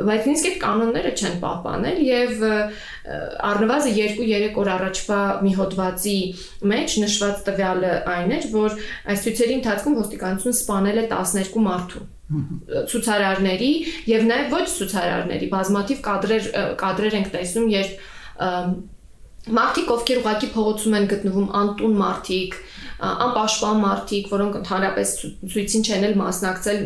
[0.00, 2.44] բայց նույնիսկ այդ կանոնները չեն պահպանել եւ
[3.50, 6.16] առնվազն 2-3 օր առաջվա մի հոդվածի
[6.72, 8.78] մեջ նշված տվյալը այն էր, որ
[9.10, 12.06] այս ցույցերի ընթացքում ոստիկանությունը սպանել է 12 մարդու
[12.90, 13.70] ցուցարարների
[14.06, 16.44] եւ նաեւ ոչ ցուցարարների բազմաթիվ կադրեր
[16.78, 18.04] կադրեր ենք տեսնում, երբ
[19.56, 22.56] մարդիկ ովքեր ուղակի փողոցում են գտնվում անտուն մարդիկ,
[23.00, 25.12] անպաշտպան մարդիկ, որոնք ընդհանրապես
[25.54, 26.80] ցույցին չեն էլ մասնակցել,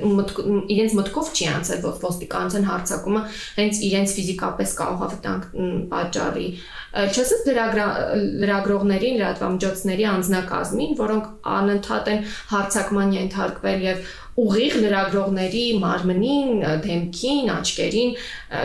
[0.74, 3.22] իրենց մտքով չի անցել ոստիկանության հարցակումը
[3.58, 5.48] հենց իրենց ֆիզիկապես կողավտանք
[5.94, 6.48] պատճառի
[6.94, 11.24] չասես լրագրողներին, լրատվամիջոցների անձնակազմին, որոնք
[11.54, 12.20] անընդհատ են
[12.52, 14.04] հարցակման ենթարկվել եւ
[14.44, 18.14] ուղիղ լրագրողների մարմնին, դեմքին, աչքերին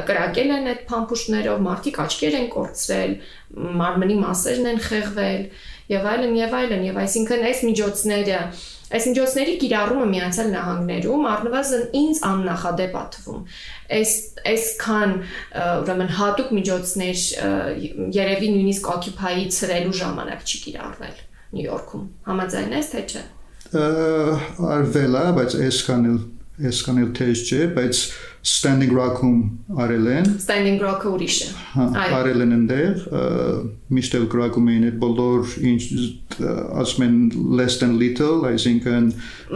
[0.09, 3.13] կրակել են այդ փամփուշտներով, մարդիկ աչքեր են կորցրել,
[3.81, 5.43] մարմնի մասերն են խեղվել
[5.89, 8.41] եւ այլն եւ այլն եւ այսինքն այս միջոցները
[8.89, 13.43] Այս միջոցների կիրառումը Միացյալ Նահանգներում առնվազն ինձ աննախադեպ է թվում։
[13.99, 14.13] Այս
[14.49, 15.13] այսքան
[15.83, 17.21] ուրեմն հատուկ միջոցներ
[18.17, 21.21] երևի նույնիսկ Occupy-ի ցրելու ժամանակ չի կիրառվել
[21.53, 23.23] Նյու Յորքում։ Համաձայն ես թե չէ։
[24.73, 26.19] Արվելա, բայց այսքան էլ
[26.59, 27.99] այսքան էլ թեժ չէ, բայց
[28.49, 29.39] Standing Rock-ում
[29.83, 31.85] արել են։ Standing Rock-ը ուրիշ է։ Հա,
[32.19, 33.01] արել են այնտեղ,
[33.97, 35.81] միշտ էլ գրակում էին այդ բոլոր ինչ
[36.83, 37.17] ասում են
[37.59, 39.09] less than little, այսինքն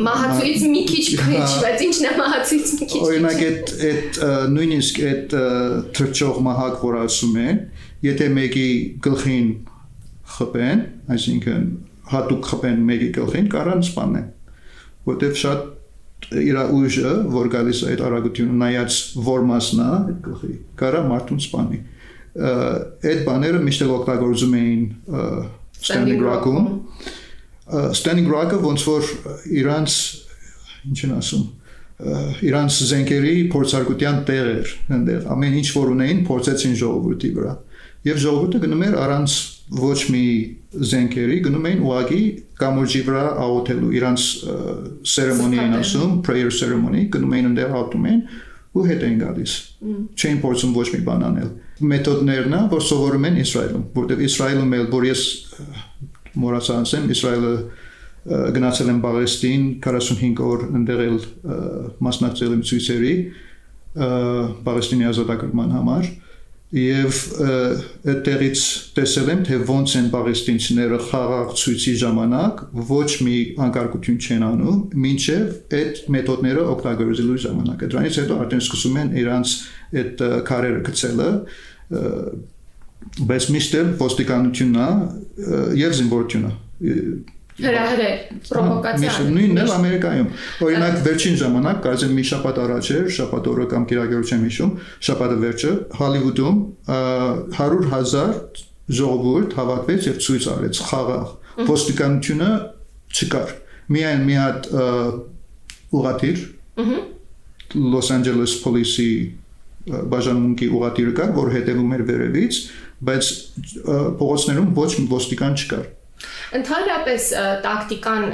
[0.08, 4.22] մահացույց մի քիչ քիչ, հա։ բայց ինչն է մահացույց մի քիչ։ Օրինակ այդ այդ
[4.58, 5.38] նույնիսկ այդ
[6.00, 7.66] թրջող մահակ, որ ասում են,
[8.04, 8.70] եթե մեկի
[9.08, 9.50] գլխին
[10.34, 11.68] խփեն, այսինքն
[12.14, 14.32] հատուկ խփեն մեկի գլխին, կարան սպանեն
[15.08, 15.64] որտեվ շատ
[16.44, 21.42] իր ուժը, որ գալիս է այդ արագությունը նայած որ մասն է այդ գլխի, կարա մարդուն
[21.44, 21.80] սպանի։
[23.14, 24.86] Այդ բաները միշտ օգտագործում էին
[25.84, 26.70] standing rock-ում։
[28.00, 29.12] Standing rock-ը ոնց որ
[29.64, 29.98] իրանց
[30.90, 31.44] ինչ են ասում
[32.44, 37.54] իրանց զենքերի փորձարկության տեղ էր այնտեղ ամեն ինչ որ ունեին փորձեցին ժողովրդի վրա
[38.10, 39.36] եւ ժողովուրդը գնում էր առանց
[39.72, 40.26] ոչ մի
[40.92, 42.24] զենքերի գնում էին ուղագի
[42.60, 44.26] կամուրջի վրա աղոթելու իրանց
[45.64, 48.26] են ասում prayer ceremony գնում էին ընդեր աղոթում էին
[48.74, 49.54] ու հետ են գալիս
[50.18, 51.50] չէին փորձում ոչ մի բան անել
[51.94, 55.24] մեթոդներն են որ սովորում են Իսրայելում որտեղ Իսրայելում էլ որ ես
[56.44, 57.54] մոռացա ասեմ Իսրայելը
[58.58, 61.18] գնացել եմ Պաղեստին 45 օր ընդեղ էլ
[62.08, 63.14] մասնակցել եմ ցույցերի
[64.68, 66.12] Պաղեստինի ազատագրման համար
[66.74, 67.18] եւ
[68.10, 68.62] այդտեղից
[68.98, 75.44] տեսել եմ թե ոնց են պաղեստինցիները խաղաղ ցույցի ժամանակ ոչ մի անկարգություն չեն անում մինչեւ
[75.80, 79.54] այդ մեթոդները օգտագործելու ժամանակը դրանից հետո արդեն սկսում են իրանց
[80.02, 81.30] այդ քարերը գցելը
[83.30, 84.90] բայց միշտ ոստիկանությունն է
[85.84, 86.52] եւ զինվորությունը
[87.60, 90.30] հրահրել, պրովոկացիա։ Նույնն էլ Ամերիկայում։
[90.68, 94.72] Օրինակ վերջին ժամանակ, կարծեմ մի շաբաթ առաջ էր, շաբաթ օրը կամ կիրակերություն հիշում,
[95.08, 96.58] շաբաթը վերջը Հոլիվուդում
[97.60, 98.64] 100.000
[98.94, 101.28] ժողովուրդ հավաքվեց եւ ցույց արեց խաղաղ։
[101.70, 102.50] Ոստիկանությունը
[103.14, 103.54] չկար։
[103.94, 104.70] Միայն մի հատ
[105.94, 106.44] ուղատիր
[107.74, 109.10] Los Angeles Police-ի
[109.84, 112.60] բաժանմունքի ուղատիրը կար, որ հետևում էր վերևից,
[113.10, 113.32] բայց
[114.20, 115.88] փողոցներում ոչ ոստիկան չկար։
[116.54, 117.28] Ընդհանրապես
[117.64, 118.26] տակտիկան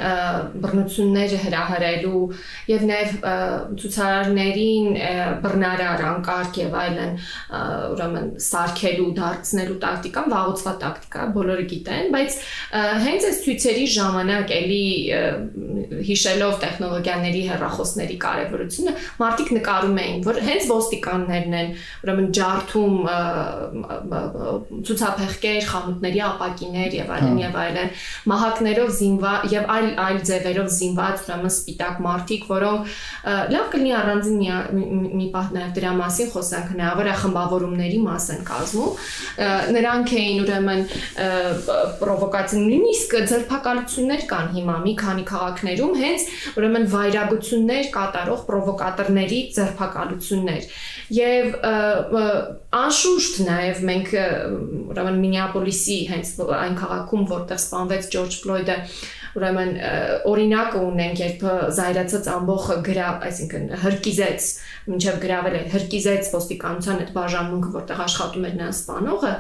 [0.64, 2.24] բռնությունները հրահրելու
[2.70, 3.14] եւ նաեւ
[3.80, 4.90] ցուցարարներին
[5.46, 7.14] բռնարար անկարգ եւ այլն
[7.94, 12.38] ուրեմն սարքելու, դարձնելու տակտիկան վաղուցվա տակտիկա, բոլորը գիտեն, բայց
[13.06, 14.84] հենց այս ցույցերի ժամանակ էլի
[16.10, 21.74] հիշելով տեխնոլոգիաների հեռախոսների կարևորությունը, մարդիկ նկարում էին, որ հենց ոստիկաններն են
[22.04, 22.96] ուրեմն ջարդում
[24.90, 27.92] ցուցափեղկեր, խանութների ապակիներ եւ այլն եւ այլն այլն,
[28.30, 32.94] մահակներով զինված եւ այլ այլ ձևերով զինված ուրեմն սպիտակ մարդիկ, որոնք
[33.54, 34.38] լավ կլինի առանձին
[35.20, 38.92] մի պահ նաեւ դրա մասին խոսանք, հնարավոր է խմբավորումների մաս են կազմում։
[39.80, 40.84] Նրանք էին ուրեմն
[42.04, 46.28] պրովոկացիա նույնիսկ ձերբակալություններ կան հիմա մի քանի քաղաքներում հենց
[46.60, 50.70] ուրեմն վայրագություններ կատարող պրովոկատորների ձերբակալություններ
[51.16, 51.56] եւ
[52.80, 54.12] անշուշտ նաեւ մենք
[54.94, 58.78] ուրեմն Մինեապոլիսի հենց այն քաղաքում որտեղ սպանվեց Ջորջ Ֆլոյդը
[59.40, 59.74] ուրեմն
[60.30, 61.44] օրինակը ունենք երբ
[61.78, 64.48] զայրացած ամբողը գրավ այսինքն հրկիզեց
[64.90, 69.34] մինչև գրավել է հրկիզեց ոստիկանության այդ բաժանմունքը որտեղ աշխատում էր նա սպանողը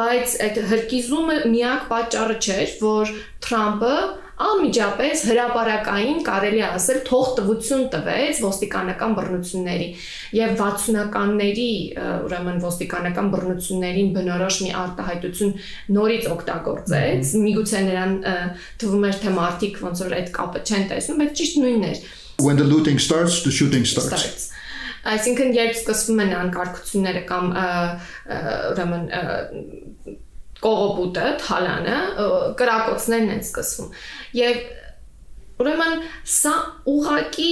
[0.00, 3.14] բայց այդ հրկիզումը միակ պատճառը չէր որ
[3.46, 3.94] Թրամփը
[4.40, 9.88] անմիջապես հրաապարակային կարելի ասել թողտվություն տվեց ոստիկանական բռնությունների
[10.38, 11.66] եւ 60-ականների
[12.26, 15.52] ուրեմն ոստիկանական բռնություններին բնորոշ մի արտահայտություն
[15.98, 18.16] նորից օգտագործեց միգուցե նրան
[18.80, 22.08] թվում էր թե մարդիկ ոնց որ այդ կապը չեն տեսնում բայց ճիշտ նույնն էր
[22.40, 24.48] when the looting starts the shooting starts, starts.
[25.00, 27.46] Այսինքն երբ սկսվում են անկարգությունները կամ
[28.70, 29.06] ուրեմն
[30.64, 31.98] կողոպուտը, թալանը,
[32.60, 33.98] կրակոցներն են սկսվում։
[34.40, 34.62] Եվ
[35.60, 36.52] Ուրեմն սա
[36.88, 37.50] ուղակի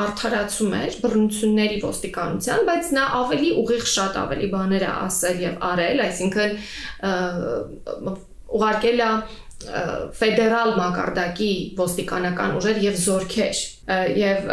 [0.00, 6.00] արդարացում էր բռնությունների ոստիկանության, բայց նա ավելի ուղիղ շատ ավելի բաներ է ասել եւ արել,
[6.06, 6.56] այսինքն
[8.58, 9.10] ուղարկել է
[10.24, 11.52] ֆեդերալ մակարդակի
[11.84, 13.62] ոստիկանական ուժեր եւ զորքեր
[14.24, 14.52] եւ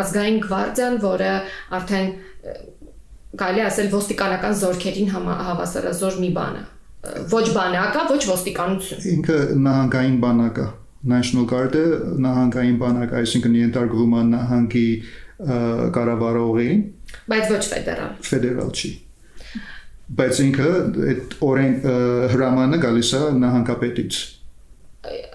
[0.00, 1.32] ազգային գվարդիան, որը
[1.78, 2.12] արդեն
[3.42, 6.71] կարելի ասել ոստիկանական զորքերին հավասարազոր մի բան է
[7.02, 9.36] ոչ բանակա, ոչ ոստիկանություն։ Ինքը
[9.66, 10.66] նահանգային բանակա։
[11.12, 11.84] National Guard-ը
[12.22, 14.84] նահանգային բանակ, այսինքն ենթարկվում է նահանգի
[15.96, 16.84] կառավարողին,
[17.32, 18.90] բայց ոչ ֆեդերալ։ Ֆեդերալ չի։
[20.22, 20.68] Բայց ինքը
[21.08, 21.74] այդ օրեն
[22.34, 24.20] հրամանը գալիս է նահանգապետից։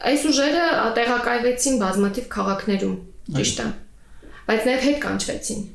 [0.07, 2.95] Այս ուժերը տեղակայվեցին բազմաթիվ քաղաքներում,
[3.35, 3.67] ճիշտ է։
[4.47, 5.67] Բայց նաև հետ կանչվեցին։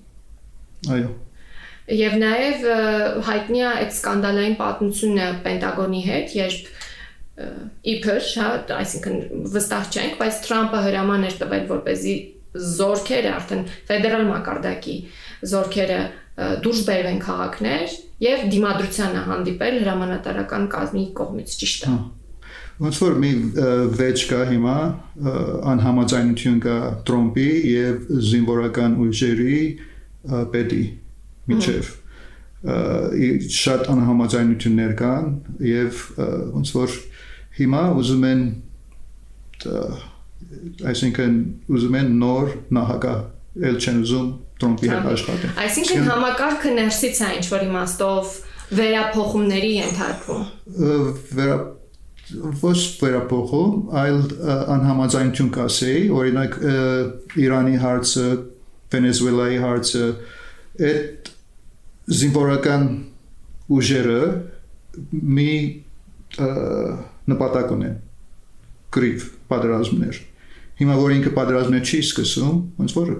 [0.96, 1.12] Այո
[1.90, 2.66] Եվ նաև
[3.26, 6.70] հայտնի է այդ սկանդալային պատմությունը Պենտագոնի հետ, երբ
[7.92, 9.18] իբր, հա, այսինքն
[9.54, 12.14] վստահ չենք, բայց Թրամփը հրաման էր տվել, որպեսզի
[12.52, 14.96] զորքերը արդեն ֆեդերալ մակարդակի
[15.52, 16.00] զորքերը
[16.62, 21.94] դուրս բերվեն քաղաքներ եւ դիմադրությանը հանդիպել հրամանատարական կազմի կողմից ճիշտ է։
[22.82, 23.32] Ոնց որ մի
[23.98, 24.76] վեճ կա հիմա
[25.72, 26.76] անհամաձայնություն կա
[27.08, 29.58] Թրամփի եւ զինվորական ուժերի
[30.52, 30.84] պետի
[31.50, 31.90] միջև
[33.58, 35.32] շատ անհամաձայնություններ կան
[35.66, 36.02] եւ
[36.54, 36.96] ոնց որ
[37.58, 38.44] հիմա ուզում են
[40.92, 41.34] այսինքն
[41.74, 43.14] ուզում են նոր նահագա
[43.68, 44.30] ել չեն ուզում
[44.62, 48.34] Տրամփի հետ աշխատել։ Այսինքն համակարգը ներսից է ինչ որ իմաստով
[48.78, 50.44] վերափոխումների ենթարկվում։
[51.38, 51.56] Վերա
[52.62, 54.20] ոչ վերափոխում, այլ
[54.76, 56.56] անհամաձայնություն կասեի, օրինակ
[57.42, 58.26] Իրանի հարցը,
[58.92, 60.06] Վենեսուելայի հարցը,
[60.92, 61.31] այդ
[62.20, 62.86] զինվորական
[63.72, 64.20] ուժերը
[65.12, 65.52] մի
[67.32, 67.96] նպատակ ունեն.
[68.92, 70.20] Գրիվ պատերազմներ.
[70.82, 73.14] Հիմա որ ինքը պատերազմներ չի սկսում ոնց որ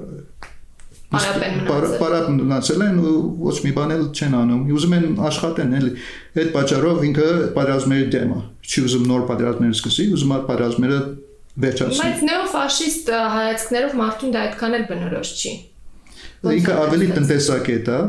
[1.12, 5.90] Պարապ մնացել են ու ոչ մի բան էլ չեն անում։ Ուզում են աշխատեն էլի։
[6.40, 7.26] Այդ պատճառով ինքը
[7.58, 10.98] պատերազմների դեմ է։ Չի ուզում նոր պատերազմներ սկսի, ուզում է պատերազմները
[11.66, 15.52] վերջացնել։ Բայց նեոֆաշիստ հայացքներով մարդուն դա այդքան էլ բնորոշ չի։
[16.52, 18.00] Ինքը ավելի տնտեսակետ է,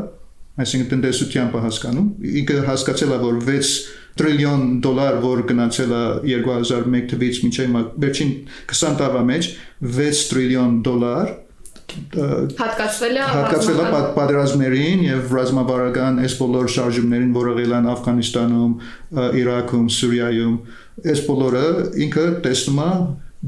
[0.62, 2.08] այսինքն տնտեսությամբ հասկանում։
[2.40, 3.70] Ինքը հասկացել է, որ 6
[4.14, 8.30] տրիլիոն դոլար, որ գնացել է 2001 թվականից մինչև վերջին
[8.70, 9.48] 20 տարվա մեջ
[9.98, 11.32] 6 տրիլիոն դոլար
[11.94, 18.72] հատկացվել է հատկացվել է պատերազմներին եւ ռազմավարական այս բոլոր շարժումներին, որ եղել են Աֆղանիստանում,
[19.42, 20.56] Իրաքում, Սուրիայում,
[21.14, 21.64] այս բոլորը
[22.06, 22.90] ինքը տեսնում է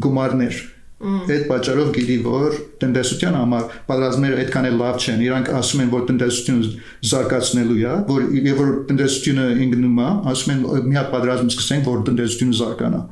[0.07, 0.61] գումարներ
[0.97, 6.07] Այդ պատճառով գիտի, որ տնտեսության համար պատրաստները այդքան էլ լավ չեն։ Իրանք ասում են, որ
[6.09, 6.71] տնտեսությունը
[7.11, 12.01] զարգացնելու է, որ եւ որ տնտեսությունը ինգնում է, ասում են մի հատ պատրաստում սկսենք, որ
[12.09, 13.03] տնտեսությունը զարգանա,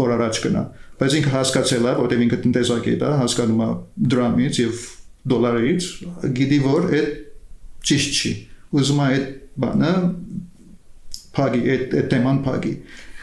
[0.00, 0.64] որ առաջ գնա։
[1.00, 3.68] Բայց ինքը հասկացել է, որտեղ ինքը տնտեսագետ է, հասկանում է
[4.12, 4.84] դրամից եւ
[5.32, 5.86] դոլարից,
[6.36, 7.14] գիտի, որ այդ
[7.88, 8.32] ճիշտ չի։
[8.80, 9.30] Ուզում է այդ
[9.64, 9.92] բանը
[11.40, 12.74] փագի, այդ թեման փագի։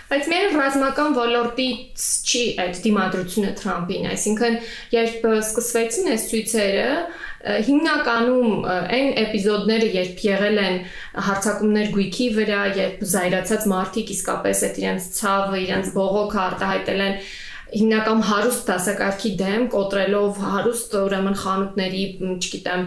[0.08, 4.54] Բայց մեր ռազմական ոլորտից չի այդ դիմադրությունը Թրամփին, այսինքն
[4.93, 6.86] երբ սկսվեցին այս ցույցերը,
[7.67, 10.80] հիմնականում այն էպիզոդները, երբ եղել են
[11.28, 17.19] հարցակումներ գույքի վրա, երբ զայրացած մարդիկ իսկապես այդ իրենց ցավը, իրենց բողոքը արտահայտել են
[17.67, 22.04] հիմնական հարուստ դասակարգի դեմ կոտրելով հարուստ ուրեմն խանութների,
[22.38, 22.86] չգիտեմ,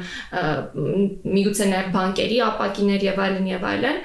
[1.37, 4.01] միգուցե նաև բանկերի ապակիներ եւ այլն եւ այլն,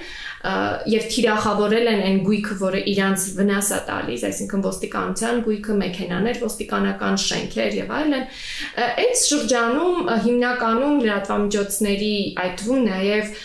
[0.92, 7.20] եւ թիրախավորել են այն գույքը, որը իրանց վնաս է տալիս, այսինքն ոստիկանության գույքը, մեքենաներ, ոստիկանական
[7.26, 8.26] շենքեր եւ այլն։
[8.86, 12.14] Այդ շրջանում հիմնականում լրատվամիջոցների
[12.46, 13.36] այդ թվում նաեւ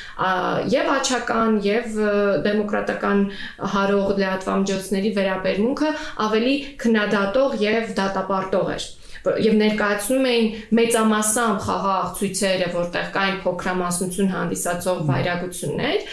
[0.76, 2.00] եւ աչական եւ
[2.46, 3.26] դեմոկրատական
[3.74, 5.92] հարող լրատվամիջոցների վերաբերմունքը
[6.28, 8.90] ավելի քննադատող եւ դատապարտող էր
[9.20, 10.46] եւ ներկայացնում էին
[10.78, 16.08] մեծամասամբ խաղաղ ցույցերը, որտեղ կային փոքրամասնություն հանդիսացող վայրագություններ,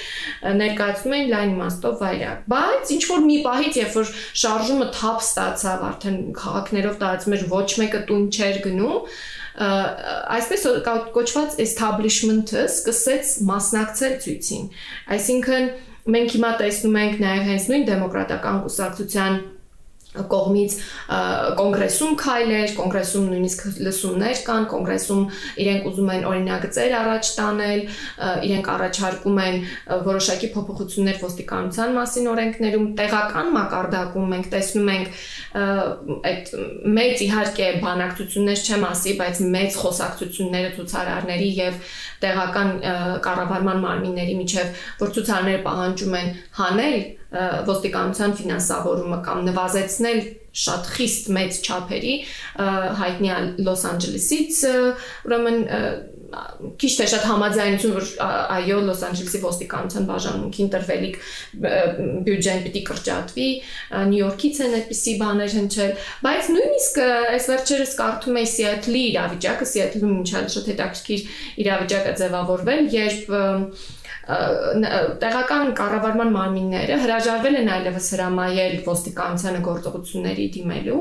[0.61, 5.87] ներկայացնում էին լայն իմաստով վայրագ։ Բայց ինչ որ մի պահից, երբ որ շարժումը թափ ստացավ,
[5.87, 8.97] արդեն քաղաքներով տարածում էր ոչ մեկը տուն չէր գնում,
[9.57, 10.65] այսպես
[11.15, 14.67] կոչված establishment-ը սկսեց մասնակցել ցույցին։
[15.17, 15.69] Այսինքն
[16.13, 19.39] մենք հիմա տեսնում ենք նաև հենց նույն դեմոկրատական կուսակցության
[20.15, 20.75] կողմից
[21.57, 25.23] կոնգրեսում քայլեր, կոնգրեսում նույնիսկ լսումներ կան, կոնգրեսում
[25.63, 27.81] իրենք ուզում են օրինագծեր առաջ տանել,
[28.47, 29.59] իրենք առաջարկում են
[30.07, 35.07] որոշակի փոփոխություններ ոստիկանության մասին օրենքներում, տեղական մակարդակում մենք տեսնում ենք
[36.31, 36.51] այդ
[36.97, 41.79] մեծ իհարկե բանակցություններ չեմ ասի, բայց մեծ խոսակցությունները ցուցարարների եւ
[42.23, 42.73] տեղական
[43.27, 46.99] կառավարման մարմինների միջև, որ ցուցարարները պահանջում են հանել
[47.67, 50.21] ոստիկանության ֆինանսավորումը կամ նվազեցնել
[50.57, 52.13] շատ խիստ մեծ չափերի
[53.01, 53.33] հայտնի
[53.67, 54.61] Լոս Անջելեսից
[55.27, 55.59] ուրեմն
[56.81, 58.07] քիչ թե շատ համաձայնություն որ
[58.57, 61.19] այո Լոս Անջելեսի ոստիկանության բաժանմունքին տրվելիք
[62.27, 63.47] բյուջեն պիտի կրճատվի
[64.11, 65.93] Նյու Յորքից են այդպիսի բաներ հնչել
[66.27, 72.91] բայց նույնիսկ այս վերջերս կարդում էի Սիեթլի իրավիճակը Սիեթլում ինչալ շատ հետաքրքիր իրավիճակ է ձևավորվել
[72.97, 73.31] երբ
[74.27, 80.97] տեղական կառավարման մարմինները հրաժարվել են այլևս հրամայել ոստիկանությանը գործողությունների դիմելու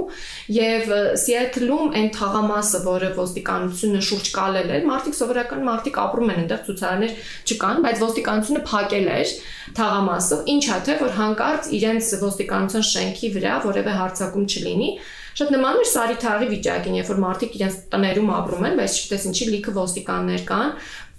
[0.57, 6.65] եւ Սիեթլում այն թաղամասը, որը ոստիկանությունը շուրջ կալել էր, մարդիկ սովորական մարդիկ ապրում են այնտեղ
[6.71, 7.19] ցուցարարներ
[7.51, 9.37] չկան, բայց ոստիկանությունը փակել էր
[9.81, 14.91] թաղամասը, ինչա թե որ հանկարծ իրենց ոստիկանության շենքի վրա որևէ հարցակում չլինի
[15.37, 19.27] շատ նման էր Սարի թաղի վիճակին, երբ որ մարդիկ իրենց տներում ապրում են, բայց չգիտես
[19.29, 20.71] ինչի լիքը ոստիկաններ կան,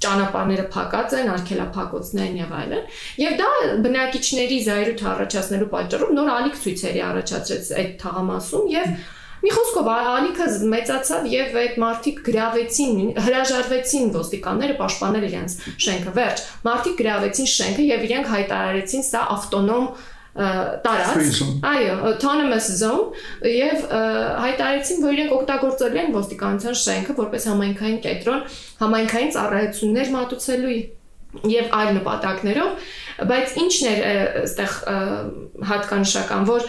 [0.03, 3.51] ճանապարհները փակած են, արգելափակոցներն եւ այլն։ Եվ դա
[3.85, 8.91] բնակիչների զայրույթ առաջացնելու պատճառով նոր ալիք ցույցերի առաջացրեց այդ թաղամասում եւ
[9.37, 16.97] Մի խոսքով ալիքը մեծացավ եւ այդ մարդիկ գրավեցին, հրաժարվեցին ոստիկանները պաշտպանել իրենց շենքը։ Վերջ, մարդիկ
[17.03, 19.85] գրավեցին շենքը եւ իրենք հայտարարեցին սա ավտոնոմ
[20.37, 23.15] տարած, այո, autonomous zone
[23.49, 23.87] եւ
[24.43, 28.45] հայտարարեցին, որ իրենք օգտագործել են ոստիկանության շենքը որպես համայնքային կենտրոն,
[28.83, 30.77] համայնքային ծառայություններ մատուցելու
[31.47, 32.85] եւ այլ նպատակներով,
[33.29, 34.75] բայց ինչն էր այստեղ
[35.69, 36.67] հատկանշական, որ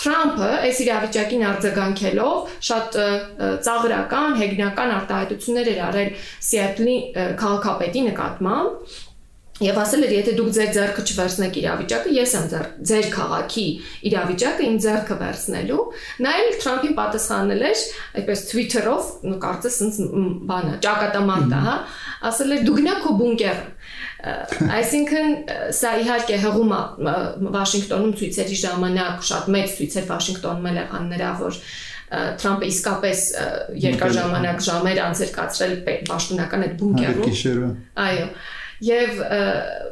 [0.00, 2.98] Թրամփը այս իրավիճակին արձագանքելով շատ
[3.66, 6.12] ծաղրական, հեգնական արտահայտություններ էր արել
[6.48, 6.96] Սիեթլի
[7.42, 8.94] քաղաքապետի նկատմամբ
[9.62, 13.66] Եվ ասել էր, եթե դուք ձեր ձեռքը չվերցնեք իրավիճակը, ես եմ ձեր ձեր քաղաքի
[14.10, 15.84] իրավիճակը իմ ձեռքը վերցնելու։
[16.26, 17.84] Նա էլ Թրամփին պատասխանել էր,
[18.18, 20.00] այդպես Twitter-ով, նո կարծես ինձ
[20.50, 21.76] բանը, ճակատամարտա, հա,
[22.34, 23.64] ասել էր դու գնա քո բունկերը։
[24.74, 25.32] Այսինքն
[25.78, 27.14] սա իհարկե հղում է
[27.54, 31.60] Վաշինգտոնում ցույցերի ժամանակ շատ մեծ ցույցեր Վաշինգտոնում էլ եղան նրա, որ
[32.14, 33.22] Թրամփը իսկապես
[33.84, 35.72] երկար ժամանակ ժամեր անց էր կացրել
[36.08, 37.72] պաշտոնական այդ բունկերում։
[38.04, 38.28] Այո
[38.84, 39.22] Եվ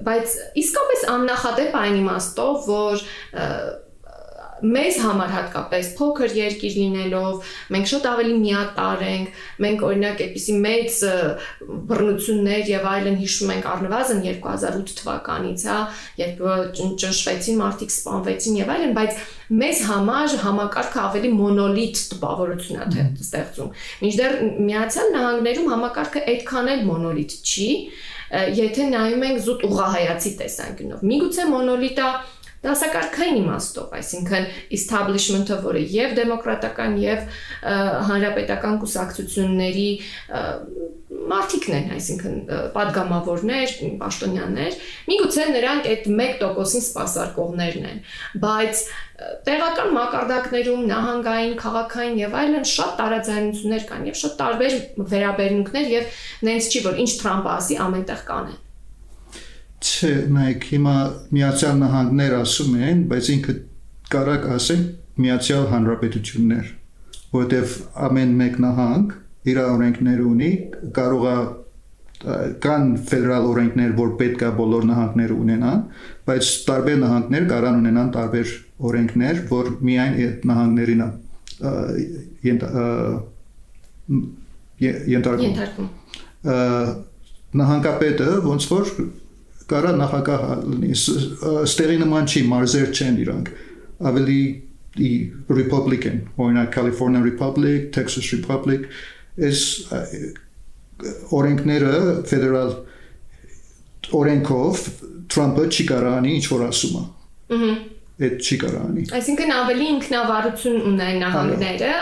[0.06, 3.04] բայց իսկապես աննախադեպ այն իմաստով, որ
[4.62, 10.98] մեզ համար հատկապես փոքր երկիր լինելով մենք շատ ավելի միատար ենք մենք օրինակ այդպիսի մեծ
[11.90, 15.78] բռնություններ եւ այլն հիշում ենք առնվազն 2008 թվականից հա
[16.22, 16.42] երբ
[17.02, 19.20] ճնշվեցին մարդիկ սպանվեցին եւ այլն բայց
[19.62, 24.36] մեզ համար համակարգը ավելի մոնոլիտ տպավորություն է ստեղծում մինչդեռ
[24.70, 27.68] միացյալ նահանգներում համակարգը այդքան էլ մոնոլիտ չի
[28.32, 32.06] եթե նայում ենք զուտ ուղղահայացի տեսանկյունով։ Միգուցե մոնոլիտա
[32.62, 34.48] դասակարգային իմաստով, այսինքն
[34.78, 37.24] establishment-ը, որը եւ դեմոկրատական եւ
[38.08, 39.88] հանրապետական կուսակցությունների
[41.32, 42.36] մարտիկն են, այսինքն
[42.74, 44.78] падգամավորներ, պաշտոնյաներ,
[45.10, 48.00] միգուցե նրանք այդ 1%-ին սпасարկողներն են,
[48.42, 48.82] բայց
[49.46, 54.76] տեղական մակարդակներում, նահանգային, քաղաքային եւ այլն շատ տարաձայնություններ կան եւ շատ տարբեր
[55.14, 58.60] վերաբերմունքներ եւ նենց չի որ ինչ Թրամփը ասի ամենտեղ կան են։
[59.82, 60.94] Չէ, նայեք, հիմա
[61.34, 63.54] Միացյալ Նահանգներ ասում են, բայց ինքը
[64.12, 64.84] կարակ ասեն
[65.22, 66.68] Միացյալ Հանրապետություններ,
[67.32, 67.74] որտեվ
[68.06, 69.16] ամեն մեկ նահանգ
[69.52, 70.50] իր օրենքներ ունի,
[70.98, 71.36] կարող է
[72.62, 75.80] կան ֆեդերալ օրենքներ, որ պետք է բոլոր նահանգները ունենան,
[76.28, 78.52] բայց տարբեր նահանգներ կարան ունենան տարբեր
[78.90, 81.02] օրենքներ, որ միայն այդ նահանգներին
[85.16, 85.88] ենթարկում։ Ենթարկում։
[87.62, 88.94] Նահանգապետը ոնց որ
[89.72, 90.92] կարա նախագահ լինի
[91.62, 93.50] ստեղի նման չի մարզեր չեն իրանք
[94.12, 94.42] ավելի
[94.96, 95.10] the
[95.48, 98.88] Republican օրինակ California Republic, Texas Republic
[99.36, 99.62] is
[101.32, 101.94] օրենքները
[102.30, 102.74] ֆեդերալ
[104.18, 104.84] օրենքով
[105.32, 107.04] Թրամփը չի կարանի ինչ որ ասում է։
[107.56, 107.72] Ահա
[108.22, 111.92] այդ չի կարանի։ Այսինքն ավելի ինքնավարություն ունեն նահանգները,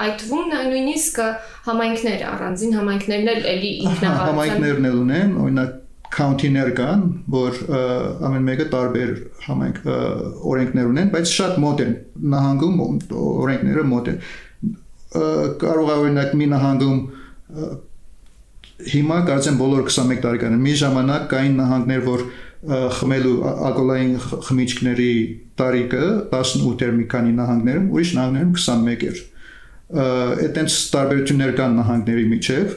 [0.00, 1.20] այդ թվում նույնիսկ
[1.66, 5.76] համայնքները, առանձին համայնքներն էլ էլի ինքնավարություն։ Համայնքներն էլ ունեն, օրինակ
[6.14, 7.02] county-ներ կան,
[7.32, 7.58] որ
[8.26, 9.12] ամեն մեկը տարբեր
[9.46, 9.78] համայնք
[10.50, 11.92] օրենքներ ունեն, բայց շատ մոտ են։
[12.34, 12.82] Նահանգում
[13.20, 14.20] օրենքները մոտ են։
[15.62, 17.00] Կարող է օրինակ մի նահանգում
[18.90, 22.22] հիմա կարծեմ բոլոր 21 տարեկան մի ժամանակ կային նահանգներ, որ
[23.00, 24.14] խմելու ալկոհոլային
[24.46, 25.12] խմիչքների
[25.60, 26.04] տարիքը
[26.36, 29.20] 18 էր մի քանի նահանգներում, ուրիշ նահանգներում 21 էր։
[30.00, 32.74] Այդտենց տարբերություններ կան նահանգների միջև։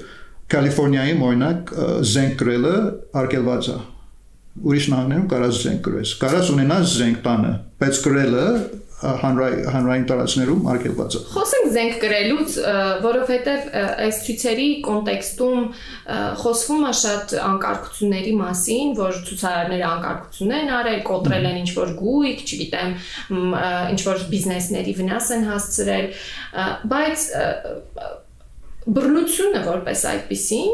[0.54, 1.74] Կալիֆոռնիայում օրինակ
[2.14, 2.76] զենք գրելը
[3.24, 3.78] արգելված է։
[4.70, 8.48] Ուրիշ նահանգներում կարաս զենք գրես։ Կարաս ունենաս զենք տանը, բայց գրելը
[9.04, 12.56] հանրային տարածքներում արգելված է։ Խոսենք զենք գրելուց,
[13.04, 13.66] որովհետև
[14.06, 15.66] այս ցույցերի կոնտեքստում
[16.44, 22.96] խոսվում է շատ անկարգությունների մասին, որ ցուցարարները անկարգություններ են արել, կոտրել են ինչ-որ գույք, չգիտեմ,
[23.98, 26.12] ինչ-որ բիզնեսների վնաս են հասցրել,
[26.94, 27.28] բայց
[28.88, 30.74] բռնությունը որպես այդպեսին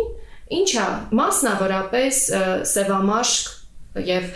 [0.60, 0.86] ինչա
[1.20, 2.22] մասնավորապես
[2.70, 3.51] սևամաշկ
[4.10, 4.32] եւ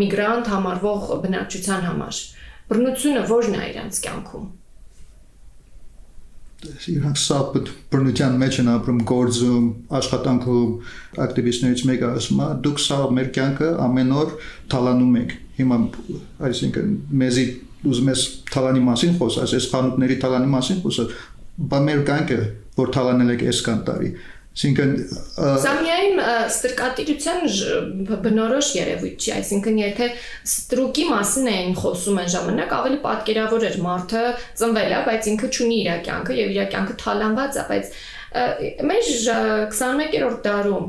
[0.00, 2.20] միգրանտ համարվող բնակչության համար
[2.72, 4.52] բռնությունը ո՞րն է իրանց կյանքում
[6.64, 7.56] իրանք սապ
[7.92, 9.66] բռնության մեջ են ապրում գործում
[9.98, 10.70] աշխատանքում
[11.24, 14.32] ակտիվիստներից մեկը ասում է դուք սա մեր կյանքը ամեն օր
[14.72, 15.78] թալանում եք հիմա
[16.48, 16.94] այսինքն
[17.24, 17.44] մեզի
[17.84, 21.16] ուզում ես թալանի մասին խոսած ես խանութների թալանի մասին խոսած
[21.74, 22.38] բա մեր կյանքը
[22.80, 24.14] որ թալանել եք այս կան տարի
[24.54, 24.90] Այսինքն
[25.34, 27.40] սա միայն ստրկատիրության
[28.22, 30.06] բնորոշ երևույթ չի, այսինքն եթե
[30.46, 34.22] ստրուկի մասին էին խոսում այն ժամանակ, ավելի պատկերավոր էր մարդը
[34.60, 37.90] ծնվել է, բայց ինքը չունի իր կյանքը եւ իր կյանքը թալանված է, բայց
[38.34, 40.86] մեր 21-րդ դարում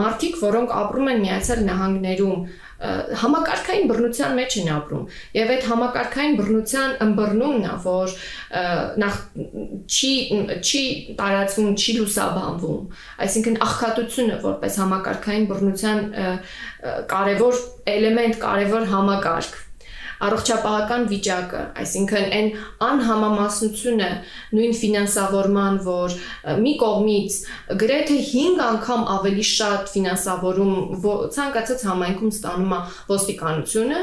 [0.00, 2.42] մարդիկ, որոնք ապրում են Միացյալ Նահանգներում,
[3.22, 5.04] համակարգային բռնության մեջ են ապրում
[5.38, 8.14] եւ այդ համակարգային բռնության ըմբռնումն է որ
[9.04, 9.20] նախ
[9.88, 10.12] չի
[10.60, 10.82] չի
[11.20, 12.82] տարածվում չի լուսաբանվում
[13.26, 16.02] այսինքն աղքատությունը որպես համակարգային բռնության
[17.14, 17.62] կարևոր
[17.94, 19.63] էլեմենտ կարևոր համակարգ
[20.28, 22.48] առողջապահական վիճակը, այսինքն այն
[22.88, 24.10] անհամամասնությունը
[24.58, 26.16] նույն ֆինանսավորման, որ
[26.64, 27.38] մի կողմից
[27.84, 30.74] գրեթե 5 անգամ ավելի շատ ֆինանսավորում
[31.38, 32.80] ցանկացած համայնքում ստանում է
[33.14, 34.02] ոստիկանությունը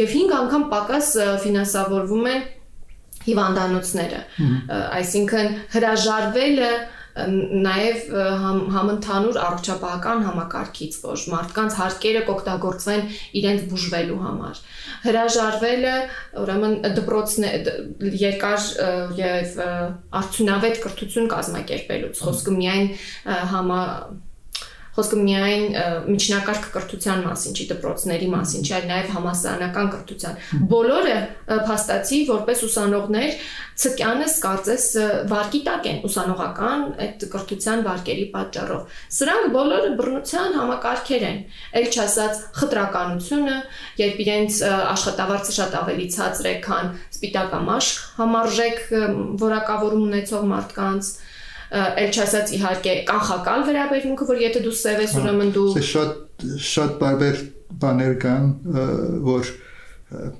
[0.00, 1.14] եւ 5 անգամ պակաս
[1.44, 2.44] ֆինանսավորվում են
[3.24, 4.20] հիվանդանոցները
[5.00, 6.70] այսինքն հրաժարվելը
[7.14, 8.08] նաև
[8.42, 13.04] համ, համընդհանուր առողջապահական համակարգից, որ մարդկանց հարկերը կօգտագործվեն
[13.40, 14.60] իրենց բուժվելու համար։
[15.04, 15.94] Հրաժարվելը,
[16.42, 17.48] ուրեմն դպրոցն
[18.24, 18.68] երկար
[19.20, 19.56] եւ
[20.24, 22.94] արդյունավետ կրթություն կազմակերպելուց խոսքը միայն
[23.54, 23.82] համա
[24.94, 25.64] Խոսքը միայն
[26.06, 30.36] միջնակարգ կրթության մասին չի, դպրոցների մասին չի, այլ նաև համասարանական կրթության։
[30.70, 31.16] Բոլորը
[31.66, 33.38] փաստացի որպես ուսանողներ
[33.74, 34.84] ցկյանս կարծես
[35.32, 41.40] վարկի տակ են ուսանողական այդ կրթության վարկերի պատճառով։ Սրանք բոլորը բռնության համակարգեր են։
[41.80, 43.58] Էլ չասած խտրականությունը,
[43.98, 44.60] երբ իրենց
[44.94, 48.82] աշխատավարձը շատ ավելի ցածր է, քան սպիտակամաշկ համարժեք
[49.42, 51.14] որակավորում ունեցող մարդկանց,
[51.72, 57.42] էլ չասած իհարկե կանխակալ վերաբերմունքը, որ եթե դու սև ես, ուրեմն դու շատ շատ բարբեր
[57.84, 58.48] բաներ կան,
[59.24, 59.50] որ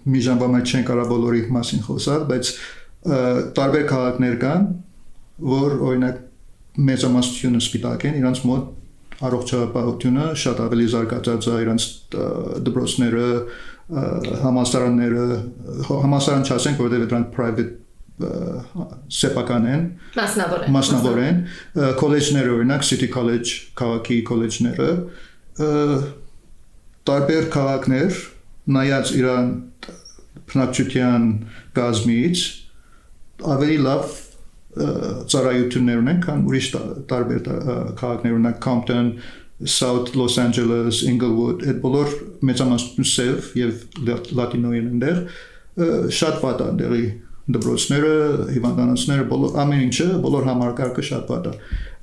[0.05, 2.53] մի ժամվա մեջ չեն կարող բոլորի մասին խոսալ, բայց
[3.59, 4.67] տարբեր քաղաքներ կան,
[5.55, 6.21] որ օրինակ
[6.89, 11.87] մեծամասնությունը սպիտակ են, իրանց մոտ առողջապահությունը շատ ավելի զարգացած է, իրանց
[12.67, 13.27] դպրոցները,
[14.45, 15.25] համալսարանները,
[15.91, 17.84] համալսարան չասենք, որովհետև դրանք private
[18.15, 21.39] սեփական են մասնավոր են մասնավոր են
[21.99, 24.91] քոլեջները օրինակ City College քաղաքի քոլեջները
[27.11, 28.21] տարբեր քաղաքներ
[28.75, 29.49] նայած իրան
[30.53, 31.27] բնակչության
[31.77, 32.45] գազմից
[33.55, 34.15] ավելի լավ
[34.75, 36.69] ծառայություններ ունեն, քան ուրիշ
[37.11, 37.43] տարբեր
[37.99, 39.11] քաղաքներ, օրինակ Compton,
[39.65, 42.15] South Los Angeles, Inglewood, այդ բոլոր
[42.49, 43.85] մեծամասնություն սև եւ
[44.41, 45.21] լատինոյեն ընդեղ
[46.19, 47.05] շատ վատ է դերի
[47.45, 48.13] դպրոցները,
[48.55, 51.53] հիվանդանոցները, բոլոր ամեն ինչը, բոլոր համարկարգը շատ վատ է։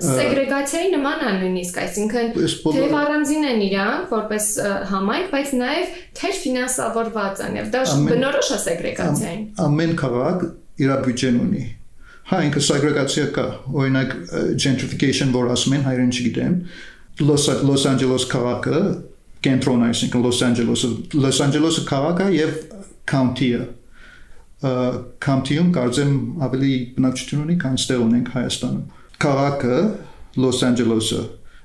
[0.05, 2.29] Սեգրեգացիայի նման է նույնիսկ, այսինքն
[2.61, 4.47] թեև առանձին են իրանք որպես
[4.91, 10.47] համայնք, բայց նաև թեր ֆինանսավորված են եւ դա բնորոշ է սեգրեգացիային։ Ամեն քաղաք
[10.81, 11.63] իր բյուջեն ունի։
[12.31, 13.45] Հա, ինքը սեգրեգացիա կա։
[13.81, 14.11] Օրինակ
[14.61, 16.53] gentrification, որ ասում են հայերեն չգիտեմ,
[17.21, 18.77] Los Los Angeles քաղաքը
[19.45, 20.89] կենտրոնը, այսինքն Լոս Անջելեսը,
[21.21, 22.51] Լոս Անջելեսը քաղաքը եւ
[23.09, 23.61] county-ը
[24.61, 28.83] county-ում կարծեմ ավելի բնակչություն ունի, քան ստեղ ունենք Հայաստանում։
[29.21, 29.77] Քաղաքը
[30.41, 31.21] Լոս Անջելեսը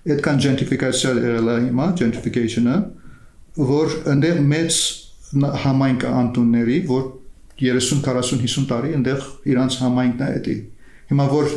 [0.07, 2.76] այդքան gentrification-ը եղել է հիմա, gentrification-ը,
[3.66, 4.78] որ այնտեղ մեծ
[5.64, 7.07] համայնք անտունների, որ
[7.59, 10.57] 30, 40, 50 տարի այնտեղ իրանց համայնքն է էդի։
[11.11, 11.51] Հիմա որ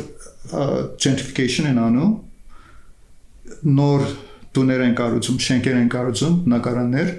[1.04, 2.12] gentrification են անում,
[3.78, 4.06] նոր
[4.56, 7.12] տուներ են կառուցում, շենքեր են կառուցում, բնակարաններ,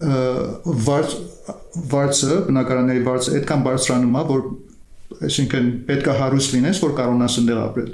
[0.00, 1.14] վարձ
[1.90, 4.42] վարձը, բնակարանների վարձը այդքան բարձրանում է, որ
[5.28, 7.90] այսինքն պետքա հարուստ լինես, որ կարողանաս այնտեղ ապրել։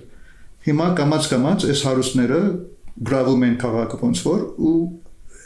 [0.67, 2.41] Հիմա կամած-կամած այս հարուստները
[3.11, 4.75] գրավում են քաղաքը ոնց որ ու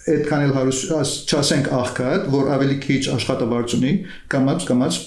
[0.05, 3.93] այդքան էլ հարուստ չասենք աղքատ, որ ավելի քիչ աշխատավարձ ունի,
[4.35, 4.99] կամած կամած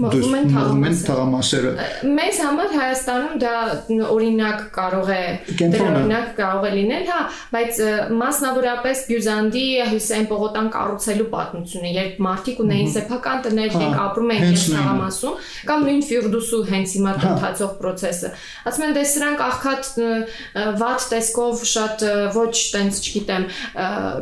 [0.00, 1.72] մղում են թաղամասերը։
[2.16, 3.52] Մեզ համար Հայաստանում դա
[4.14, 5.20] օրինակ կարող է
[5.80, 7.18] օրինակ կարող է լինել, հա,
[7.52, 7.80] բայց
[8.20, 14.48] մասնավորապես Բյուզանդի Հուսեին Պողոտան կառուցելու պատմությունը, երբ մարդիկ ունեին սեփական տներ, հա, երբ ապրում էին
[14.50, 15.38] այս թաղամասում,
[15.70, 18.32] կամ նույն Ֆյուրդուսու հենց հիմա հա։ ընթացող process-ը։
[18.70, 19.90] Ասում են, դե սրանք աղքատ
[20.80, 22.04] վատ տեսքով շատ
[22.36, 23.46] ոչ տենց, չգիտեմ,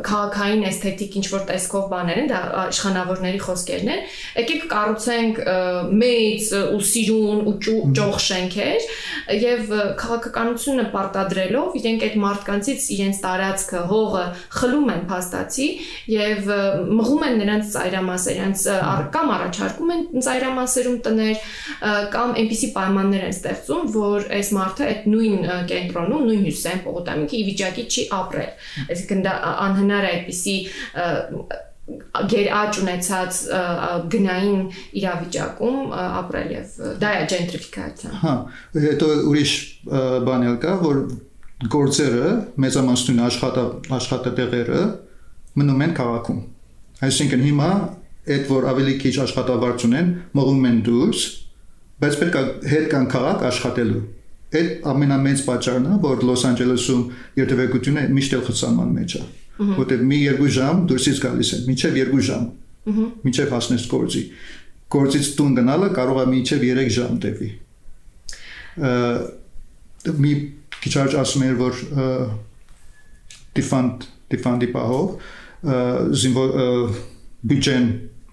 [0.09, 2.39] քաղաքային էսթետիկ ինչ որ տեսքով բաներ են, դա
[2.73, 4.01] իշխանավորների խոսքերն են։
[4.39, 5.41] Եկեք կառուցենք
[5.99, 7.55] մեծ ու սիրուն ու
[7.99, 8.87] ճոխ շենքեր
[9.39, 14.23] եւ քաղաքականությունը պարտադրելով իրենք այդ մարդկանցից իրենց տարածքը, հողը
[14.59, 15.67] խլում են փաստացի
[16.13, 16.49] եւ
[16.99, 18.65] մղում են նրանց ծայրամասեր, իրենց
[19.13, 21.43] կամ առաջարկում են ծայրամասերում տներ
[22.13, 25.37] կամ այնպիսի պայմաններ են ստեղծում, որ այս մարդը այդ նույն
[25.69, 29.33] կենտրոնում, նույն հյուսեն Պողոտամիկի ի վիճակի չի ապրել։ Այսինքն դա
[29.69, 30.55] անհնար է այդպիսի
[32.29, 33.39] գեր աճ ունեցած
[34.13, 34.59] գնային
[34.99, 38.33] իրավիճակում ապրել եւ դա է gentrification։ Հա,
[38.85, 39.53] հետո ուրիշ
[40.27, 41.01] բան էլ կա, որ
[41.73, 42.29] գործերը
[42.65, 43.63] մեծամասնություն աշխատա
[43.97, 44.83] աշխատատեղերը
[45.59, 46.39] մնում են քաղաքում։
[47.09, 47.71] Այսինքն հիմա
[48.35, 51.25] այդ որ ավելի քիչ աշխատավարձ ունեն, մղում են դուրս,
[51.99, 52.43] բայց պետք է
[52.73, 54.01] հետ կան քաղաք աշխատելու։
[54.59, 57.01] Այդ ամենամեծ պատճառն է, որ Լոս Անջելեսում
[57.39, 59.23] երթևեկությունը միշտ էլ խցանման մեջ է։
[59.59, 62.43] Որտեղ մի երկու ժամ դուրսից գալիս են, մինչև երկու ժամ։
[63.25, 64.21] Մինչև հասնես գործի։
[64.95, 67.49] Գործից տուն գնալը կարող է մինչև 3 ժամ տևի։
[70.23, 70.31] Մի
[70.79, 71.73] քիչ առաջ ասում էր, որ
[73.59, 75.07] դիֆանդ դիֆանդի պահով
[76.23, 76.49] զինվոր
[77.49, 77.87] բյուջեն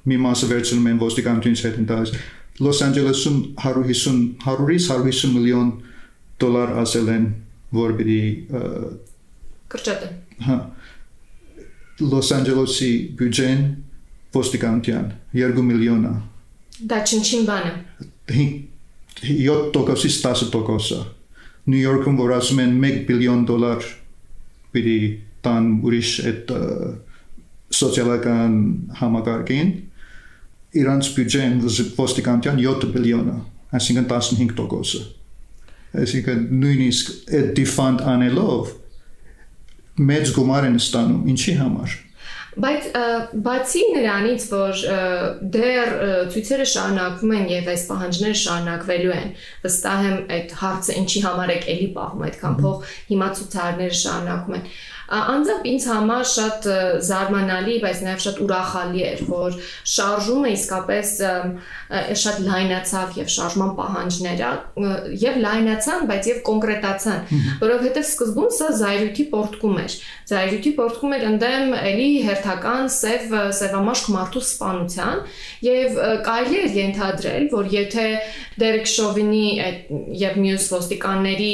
[0.06, 2.34] մի մասը վերցնում են ոստիկանությունից հետ ընդհանրապես
[2.66, 5.72] Լոս Անջելեսում 150 100-ից 150 միլիոն
[6.40, 7.26] դոլար ասել են
[7.76, 8.20] որ պիտի
[9.74, 10.08] կրճատը։
[10.46, 10.58] հա
[11.96, 13.60] Լոս Անջելեսի բյուջեն
[14.36, 16.14] ոստիկանության 2 միլիոն է։
[16.90, 18.42] Դա չնչին բան է։
[19.24, 20.98] 7%-ից 10%-ը։
[21.72, 23.88] Նյու Յորքում որ ասում են 1 բիլիոն դոլար
[24.76, 24.98] պիտի
[25.46, 26.52] տան ուրիշ այդ
[27.80, 28.58] սոցիալական
[29.00, 29.72] համակարգին
[30.82, 31.60] իրանց բյուջեն
[31.96, 33.38] ոստիկանության 7 բիլիոն է,
[33.80, 35.02] այսինքն 15%-ը։
[36.02, 38.74] Այսինքն նույնիսկ այդ դիֆանդ անելով
[39.96, 42.02] մեծ գումար են ստանում, ինչի համար։
[42.56, 42.84] Բայց
[43.44, 44.78] բացի նրանից, որ
[45.52, 45.90] դեռ
[46.32, 49.34] ցույցերը շարունակվում են եւ այս պահանջները շարունակվելու են,
[49.66, 54.64] վստահ եմ այդ հարցը ինչի համար եք էլի պահում այդքան փող, հիմա ցուցարները շարունակվում են
[55.06, 56.66] Անձամբ ինձ համար շատ
[57.06, 59.58] զարմանալի, բայց նաև շատ ուրախալի էր, որ
[59.92, 61.12] շարժումը իսկապես
[62.22, 64.50] շատ լայնացավ եւ շարժման պահանջները
[65.22, 67.20] եւ լայնացան, բայց եւ կոնկրետացան,
[67.62, 69.96] որովհետեւ սկզբում սա զայրույթի պորտկում էր։
[70.26, 75.22] Զայրույթի պորտկում էր ընդդեմ էլի հերթական սև սևամաշկ մարդու սպանության
[75.66, 78.06] եւ կարելի է ենթադրել, որ եթե
[78.56, 79.46] Դերեկ Շովինի
[80.16, 81.52] եւ մյուս ոստիկանների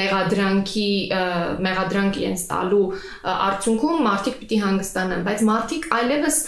[0.00, 0.90] մեղադրանքի
[1.66, 2.86] մեղադրանք իրենց տալու ստանալու
[3.30, 6.38] արդյունքում մարդիկ պիտի հանգստանան, բայց մարդիկ այլևս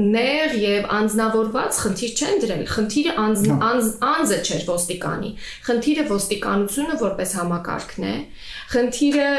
[0.00, 5.30] ներ եւ անznավորված խնդիր չեն դրել։ Խնդիրը անձ, անձ, անձը չէր ոստիկանի։
[5.68, 8.16] Խնդիրը ոստիկանությունը որպես համակարգն է։
[8.70, 9.30] Խնդիրը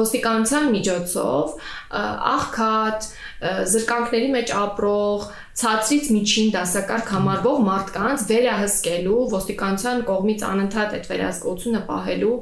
[0.00, 1.54] ոստիկանության միջոցով
[2.00, 3.10] աղքատ,
[3.40, 5.22] զրկանքների մեջ ապրող,
[5.60, 12.36] ցածրից միջին դասակարգ համարվող մարդկանց վերահսկելու ոստիկանության կողմից անընդհատ այդ վերահսկողությունը պահելու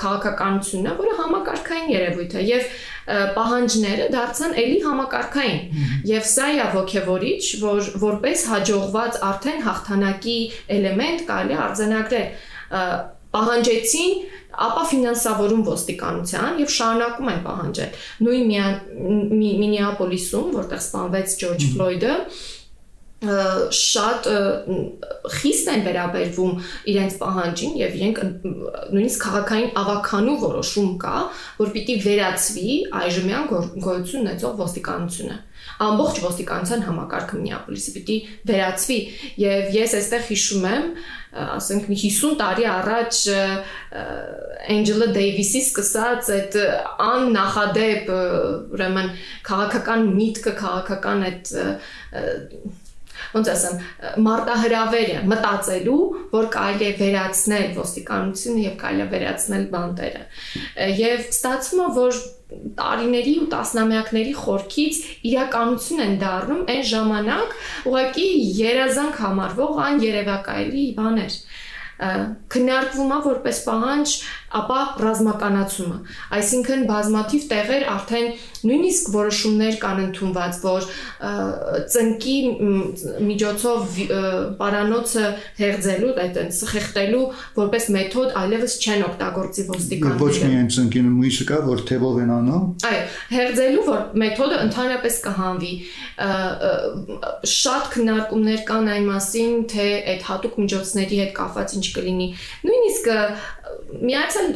[0.00, 2.70] քաղաքականությունն է, որը համակարգային երևույթ է եւ
[3.36, 10.38] պահանջները դարձան էլի համակարգային եւ սա է ողքեվորիչ որ որպես հաջողված արդեն հաղթանակի
[10.78, 12.26] էլեմենտ կարելի արձանագրել
[13.36, 14.12] պահանջեցին
[14.66, 18.52] ապա ֆինանսավորում ոստիկանության եւ շարունակում են պահանջել։ Նույն
[19.60, 22.14] Մինեապոլիսում, որտեղ սպանվեց Ջորջ Ֆլոյդը,
[23.78, 24.28] շատ
[25.36, 26.54] խիստ են վերաբերվում
[26.92, 28.22] իրենց պահանջին եւ իրենք
[28.92, 31.16] նույնիսկ քաղաքային ավականու որոշում կա,
[31.60, 33.50] որ պիտի վերացվի այժմյան
[33.86, 35.38] գոյություն ունեցող ոստիկանությունը
[35.82, 38.16] ամբողջ ոստիկանության համակարգը Մինեապոլիսի պիտի
[38.48, 38.98] վերացվի
[39.42, 40.86] եւ ես այստեղ հիշում եմ
[41.36, 43.20] ասենք մի 50 տարի առաջ
[44.76, 46.58] Angela Davis-ի սկսած այդ
[47.06, 49.12] աննախադեպ ուրեմն
[49.50, 51.54] քաղաքական միտքը, քաղաքական այդ
[53.36, 53.82] ոնց ասեմ,
[54.26, 55.98] մարտահրավերը մտածելու,
[56.32, 60.24] որ կարելի է վերացնել ոստիկանությունը եւ կարելի է վերացնել բանտերը։
[61.00, 62.20] Եվ ստացվում է, որ
[62.78, 64.98] տարիների ու տասնամյակների խորքից
[65.30, 67.56] իրականություն են դառնում այն ժամանակ
[67.90, 68.26] ուղղակի
[68.60, 71.38] երազանք համարվող ան երևակայելի բաներ
[71.96, 74.14] քննարկվում է որպես պահանջ
[74.54, 75.96] ապա ռազմականացումը
[76.36, 78.28] այսինքն բազմաթիվ տեղեր արդեն
[78.66, 80.86] նույնիսկ որոշումներ կան ընդունված որ
[81.94, 82.36] ծնկի
[83.26, 83.98] միջոցով
[84.60, 85.24] պարանոցը
[85.60, 87.24] հերձելու այտենց խեղտելու
[87.58, 92.64] որպես մեթոդ այլևս չեն օգտագործի ոստիկանները ոչ միայն ծնկի նույնիսկ կա որ թեվով են անում
[92.90, 93.02] այո
[93.36, 95.74] հերձելու որ մեթոդը ընդհանրապես կհանվի
[97.56, 102.28] շատ քննարկումներ կան այն մասին թե այդ հատուկ միջոցների հետ կապված ինչ կլինի
[102.66, 103.10] նույնիսկ
[104.02, 104.48] միացյալ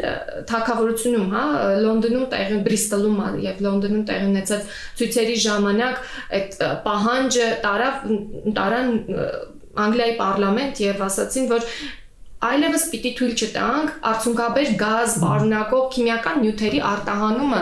[0.51, 1.45] թակավորությունում, հա,
[1.85, 6.03] Լոնդոնում տեղի Բրիստոլում եւ Լոնդոնում տեղի ունեցած ցույցերի ժամանակ
[6.41, 8.05] այդ պահանջը տարավ
[8.59, 8.93] տարան
[9.81, 11.67] Անգլիայի պարլամենտ եւ ասացին, որ
[12.41, 17.59] այլևս պիտի թույլ չտանք արդյունքաբեր գազ բառնակող քիմիական նյութերի արտահանումը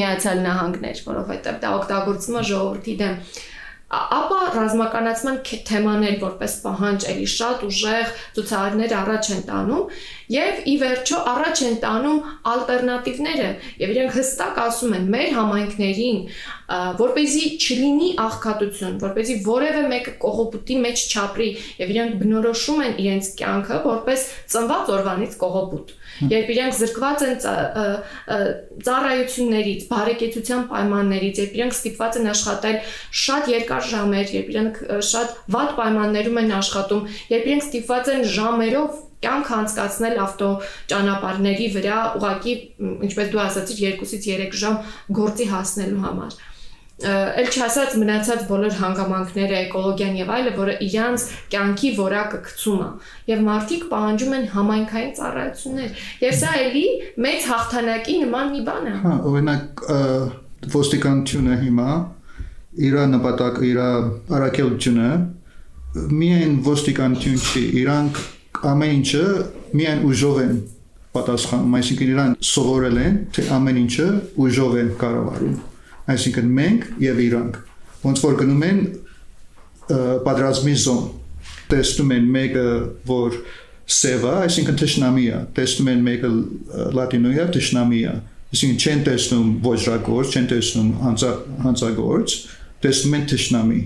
[0.00, 3.16] Միացյալ Նահանգներ, որովհետեւ դա օգտագործվում է ժողովրդի դեմ
[3.95, 5.35] ապա ռազմականացման
[5.69, 9.83] թեմաներ որպես պահանջ էլի շատ ուժեղ ցուցարարներ առաջ են տանում
[10.35, 12.19] եւ ի վերջո առաջ են տանում
[12.53, 13.49] ալտերնատիվները
[13.83, 16.19] եւ իրենք հստակ ասում են մեր համայնքներին
[17.03, 21.49] որ เป զի չլինի աղքատություն, որ เป զի որևէ մեկը կողոպուտի մեջ չապրի
[21.85, 25.93] եւ իրենք բնորոշում են իրենց կյանքը որպես ծնված օրվանից կողոպուտ
[26.28, 27.36] երբ իրենք զրկված են
[28.86, 32.76] ծառայություններից, բարեկեցության պայմաններից, երբ իրենք ստիպված են աշխատել
[33.24, 37.06] շատ երկար ժամեր, երբ իրենք շատ վատ պայմաններում են աշխատում,
[37.36, 40.50] երբ իրենք ստիպված են ժամերով կյանք անցկացնել ավտո
[40.90, 42.54] ճանապարհների վրա, ուղակի,
[43.08, 44.78] ինչպես դու ասացիր, 2-ից 3 ժամ
[45.20, 46.38] գործի հասնելու համար
[47.00, 51.24] ել չասած մնացած բոլոր հանգամանքները, էկոլոգիան եւ այլը, որը իրանց
[51.54, 52.88] կյանքի որակը գցում է
[53.30, 56.86] եւ մարդիկ պահանջում են համայնքային ծառայություններ եւ սա էլի
[57.26, 59.84] մեծ հաղթանակի նման մի բան է հա օրինակ
[60.76, 61.90] ոստիկանությունը հիմա
[62.90, 65.08] իր նպատակ իր արակելությունը
[66.20, 68.20] միայն ոստիկանություն չի իրանք
[68.70, 69.24] ամեն ինչը
[69.80, 70.54] միայն ուժով են
[71.16, 74.06] պատասխանում այսինքն իրան սովորել են թե ամեն ինչը
[74.44, 75.58] ուժով են կառավարում
[76.14, 77.58] այսինքն մենք եւ իրանք
[78.04, 78.82] ոնց որ գնում են
[80.26, 81.08] պատրաստմի զոն
[81.70, 82.66] տեսնում են մեկը
[83.10, 83.38] որ
[83.90, 86.30] սևա այսինքն թշնամի է տեսնում են մեկը
[86.98, 88.14] լատինոյա թշնամի է
[88.50, 90.90] այսինքն չեն տեսնում ոչրագործ չեն տեսնում
[91.64, 92.36] հանցագործ
[92.86, 93.80] տեսնում են թշնամի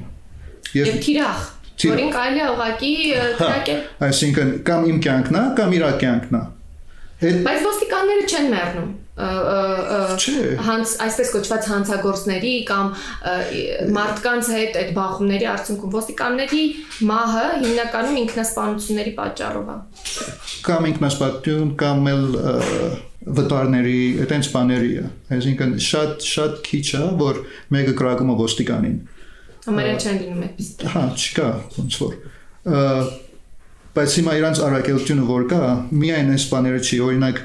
[0.78, 1.46] եւ թիրախ
[1.84, 2.92] որին կարելի է ուղակի
[3.40, 10.92] թրակել այսինքն կամ իմ կյանքն է կամ իր կյանքն է բայց ոստիկանները չեն մեռնում հանց
[11.04, 12.88] այսպես կոչված հանցագործների կամ
[13.94, 16.62] մարդկանց հետ այդ բախումների արդյունքում ոստիկանների
[17.10, 19.78] մահը հիմնականում ինքնասպանությունների պատճառով է
[20.66, 22.26] կամ ինքնասպանություն կամ էլ
[23.38, 25.06] վտարների այտենց բաների է
[25.38, 27.42] այսինքն շատ շատ քիչ է որ
[27.76, 28.98] մեկը կրակում է ոստիկանին
[29.70, 31.48] ամենը չեն լինում այդպես հա չկա
[31.78, 32.18] ոնց որ
[33.94, 35.60] բայց հիմա իրանց արակելությունը որ կա
[36.02, 37.44] միայն այս բաները չի օրինակ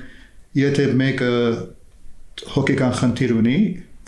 [0.58, 1.34] եթե մեկը
[2.56, 3.58] հոգեկան խնդիր ունի,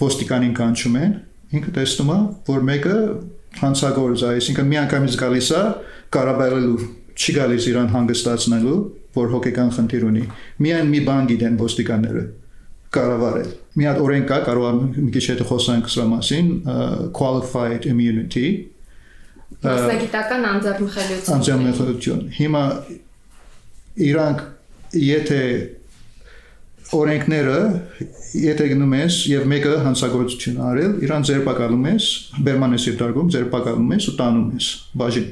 [0.02, 1.14] ոստիկանին կանչում են,
[1.58, 2.98] ինքը տեսնում է, որ մեկը
[3.62, 5.62] հանցագործ է, այսինքն միանգամից գալիս է
[6.16, 6.90] կարաբայելու,
[7.22, 8.78] չի գալիս իրան հանգստացնելու,
[9.18, 10.24] որ հոգեկան խնդիր ունի։
[10.66, 12.24] Միայն մի բան գիտեն ոստիկանները
[12.96, 16.48] կառավարել։ Մի հատ օրենք կա, կարող եմ մի քիչ հետո խոսանք սրա մասին,
[17.16, 18.48] qualified immunity
[19.62, 22.64] մասնագիտական անձեռնմխելիություն։ Անձեռնմխելիություն։ Հիմա
[24.08, 24.44] իրանք
[25.02, 25.42] եթե
[26.96, 27.58] օրենքները
[28.42, 32.08] եթե գնում ես եւ մեկը հանցագործություն արել, իրան ձերբակալում ես,
[32.48, 34.68] բերման ես դարգում, ձերբակալում ես ու տանում ես
[35.02, 35.30] բաժին։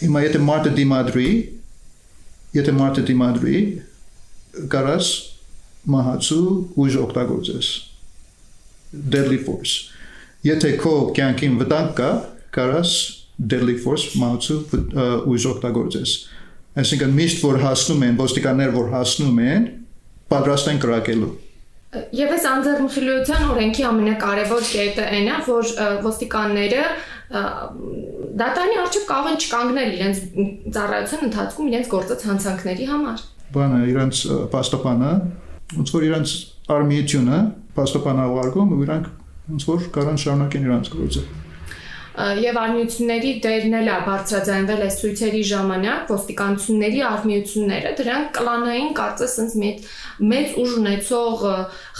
[0.00, 1.30] Հիմա եթե մարդը դիմադրի,
[2.56, 3.60] եթե մարդը դիմադրի,
[4.74, 5.12] կարաս
[5.90, 6.44] մահացու
[6.80, 7.70] ուժ օգտագործես
[8.90, 9.90] deadly force։
[10.46, 12.10] Եթե քո կյանքին վտանգ կա,
[12.54, 12.94] կարաս
[13.38, 14.58] deadly force մահացու
[15.30, 16.14] ուժ օգտագործես։
[16.80, 19.68] Այսինքն միշտ որ հասնում են, ոստիկաններ որ հասնում են,
[20.30, 21.30] պատրաստ են կրակելու։
[22.14, 25.70] Եվ այս անձեռնխելիության օրենքի ամենակարևոր կետը այն է, որ
[26.06, 26.84] ոստիկանները
[27.30, 30.22] դատարանի արժեվ կարող են չկանգնել իրենց
[30.76, 33.24] ծառայության ընթացքում իրենց գործած հանցանքների համար։
[33.54, 34.22] Բանը իրենց
[34.54, 35.12] պաստապանը
[35.80, 36.34] ոնց որ իրենց
[36.78, 37.38] արմիությունը
[37.78, 39.12] պաստապանա ուղարկում ու իրանք
[39.50, 41.22] ոնց որ կարան շարունակեն իրենց գործը
[42.40, 49.54] եւ արմիությունների դերն էլ է բարձրաձայնվել այս ցույցերի ժամանակ ոստիկանությունների արմիությունները դրանք կլանային կարծես ինձ
[49.60, 49.84] մեծ
[50.20, 51.44] մեծ ուժ ունեցող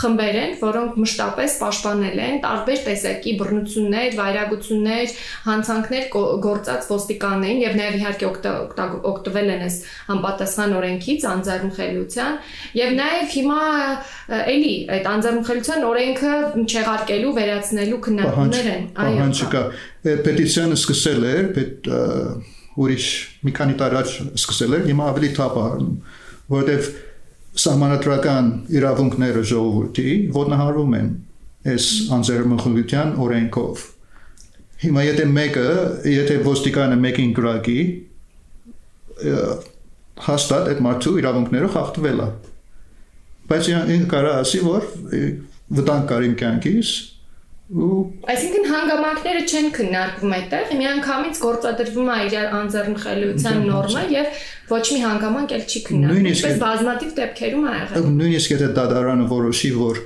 [0.01, 5.15] խմբեր են որոնք մշտապես պաշտպանել են տարբեր տեսակի բռնություններ, վայրագություններ,
[5.47, 6.05] հանցանքներ
[6.47, 8.29] գործած ոստիկաններին եւ նաեւ իհարկե
[9.11, 9.79] օգտվել են այս
[10.11, 12.37] համապատասխան օրենքից անձեռնխելիության
[12.81, 13.63] եւ նաեւ հիմա
[14.41, 16.35] էլի այդ անձեռնխելիության օրենքը
[16.67, 19.31] չեղարկելու վերացնելու քննարկումներ են այո
[20.01, 21.89] պետիցիանը սկսել էր, պետ
[22.81, 23.07] ուրիշ
[23.45, 25.95] մի քանի տարի առաջ սկսել էր, հիմա ավելի թափ առնում,
[26.55, 26.91] որովհետև
[27.61, 31.09] սահմանադրական իրավունքները ժողովրդի ոտնահարվում են
[31.71, 31.87] այս
[32.17, 33.83] անձեռնմխելիության օրենքով։
[34.81, 35.67] Հիմա եթե մեկը,
[36.09, 37.81] եթե ոստիկանը մեկին գրակի,
[40.31, 42.29] հաստատ այդ մարդու իրավունքները խախտվել է։
[43.51, 44.87] Բայց ինքը կարա ասի, որ
[45.81, 46.93] վտանգ կար իմ կյանքից,
[47.71, 54.41] այսինքն հանգամանքները չեն քննարկվում այդտեղ միանգամից գործադրվում է իր անձեռնխելիության նորմը եւ
[54.73, 59.71] ոչ մի հանգամանք էլ չի քննարկվում ինչպես բազմատիվ դեպքերում ա եղել նույնիսկ եթե դատարանը որոշի
[59.79, 60.03] որ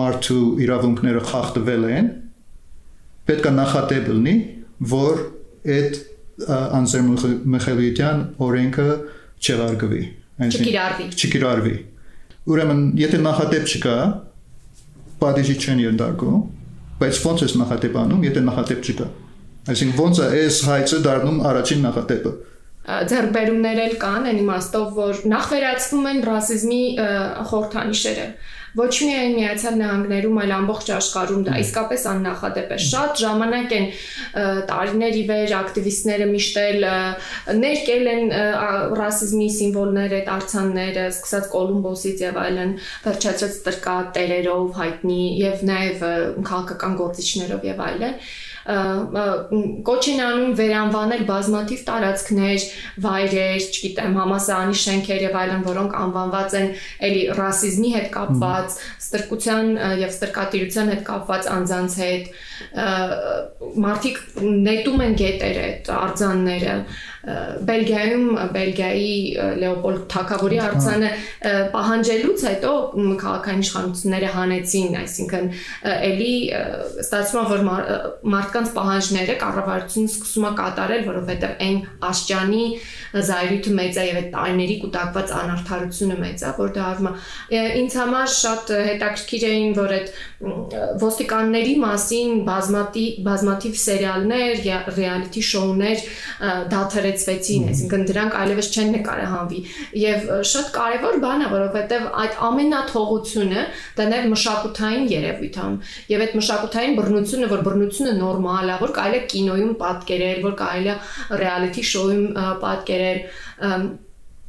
[0.00, 2.10] մարդու իրավունքները խախտվել են
[3.28, 4.34] պետք է նախատեպ լինի
[4.94, 5.22] որ
[5.76, 6.02] այդ
[6.80, 8.90] անձեռնխելիության օրենքը
[9.44, 10.02] չեղարկվի
[10.48, 11.76] չկիրառվի չկիրառվի
[12.54, 13.96] ուրեմն եթե նախատեպ չկա
[15.20, 16.42] պատիժի չեն ենթարկում
[17.00, 19.06] բայց ո՞նց է նախատեպանում, եթե նախատեպ չկա։
[19.74, 22.32] Այսինքն ո՞նց է այս հայցը դառնում առաջին նախատեպը?
[22.84, 26.80] Ձեռբերումներ էլ կան այն իմաստով, որ նախ վերացվում են ռասիզմի
[27.50, 28.26] խորհրդանիշերը։
[28.74, 33.86] Ոչ միայն Միացյալ Նահանգներում, այլ ամբողջ աշխարհում դա իսկապես աննախադեպ է։ Շատ ժամանակ են
[34.70, 36.86] տարիների վեր ակտիվիստները միշտել
[37.60, 38.34] ներկել են
[39.00, 42.72] ռասիզմի սիմվոլներ, այդ արցանները, սկսած Կոլումբոսից եւ այլն,
[43.06, 46.04] վերջացած տրկատերերով հայտնի եւ նաեւ
[46.50, 48.18] քաղաքական գործիչներով եւ այլն
[48.64, 52.66] կոչ են անում վերանվանել բազմաթիվ տարածքներ,
[53.04, 56.68] վայրեր, չգիտեմ, համասարանի շենքեր եւ այլն, որոնք անվանված են
[57.08, 62.30] էլի ռասիզմի հետ կապված, ստրկության եւ ստրկատիրության հետ կապված անձանց հետ։
[63.84, 64.22] Մարդիկ
[64.64, 66.78] նետում են գետերը, արձանները
[67.24, 69.12] Բելգիայում Բելգիայի
[69.60, 71.10] Լեոպոլդ Թագավորի արձանը
[71.74, 72.72] պահանջելուց հետո
[73.22, 75.48] քաղաքային իշխանությունները հանեցին, այսինքն
[75.94, 76.34] էլի
[77.04, 77.64] ստացվում որ
[78.34, 82.64] մարդկանց պահանջները կառավարությունը սկսում է կատարել, որովհետև այն աշճանի
[83.14, 87.96] զայրույթը մեծ է եւ այդ տարիների կուտակված անարթարությունը մեծ է, որ դա արվում է։ Ինձ
[88.00, 90.08] համար շատ հետաքրքիր էին, որ այդ
[91.04, 94.64] ոստիկանների մասին բազմատիվ բազմատիվ սերիալներ,
[94.98, 96.06] ռեալիթի շոուներ
[96.74, 99.60] դաթարել հայեցվեցին, այսինքն դրանք այլևս չեն նկարահանվի։
[100.02, 103.64] Եվ շատ կարևոր բան է, որովհետև այդ ամենաթողությունը
[103.98, 105.68] դա նաև մշակութային երևույթ է։
[106.14, 110.90] Եվ այդ մշակութային բռնությունը, որ բռնությունը նորմալ է, որ կարելի է կինոյում պատկերել, որ կարելի
[110.94, 110.98] է
[111.44, 112.26] ռեալիթի շոուում
[112.64, 113.22] պատկերել,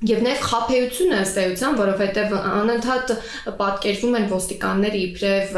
[0.04, 3.14] Եվ նաև խափեությունը ըստ էության, որովհետև անընդհատ
[3.62, 5.56] պատկերվում են ոստիկանները իբրև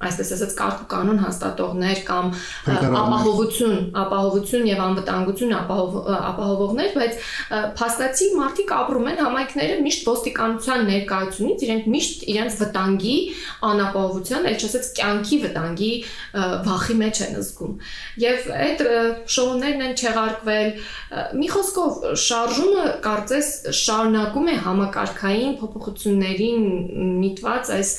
[0.00, 2.30] այսպես ասած կարգ ու կանոն հաստատողներ կամ
[2.70, 5.96] ապահովություն, ապահովություն եւ անվտանգություն ապահով,
[6.30, 7.26] ապահովողներ, բայց
[7.80, 13.16] փաստացի մարդիկ ապրում են համայնքները միշտ ոստիկանության ներկայությունից իրենք միշտ իրենց վտանգի,
[13.70, 15.92] անապահովության, այլ չասած կյանքի վտանգի
[16.70, 17.74] վախի մեջ են զգում։
[18.24, 18.84] Եվ այդ
[19.36, 20.68] շոուներն են չեղարկվել։
[21.40, 26.66] Մի խոսքով շարժումը կարծես շարունակում է համակարգային փոփոխություններին
[27.20, 27.92] միտված այս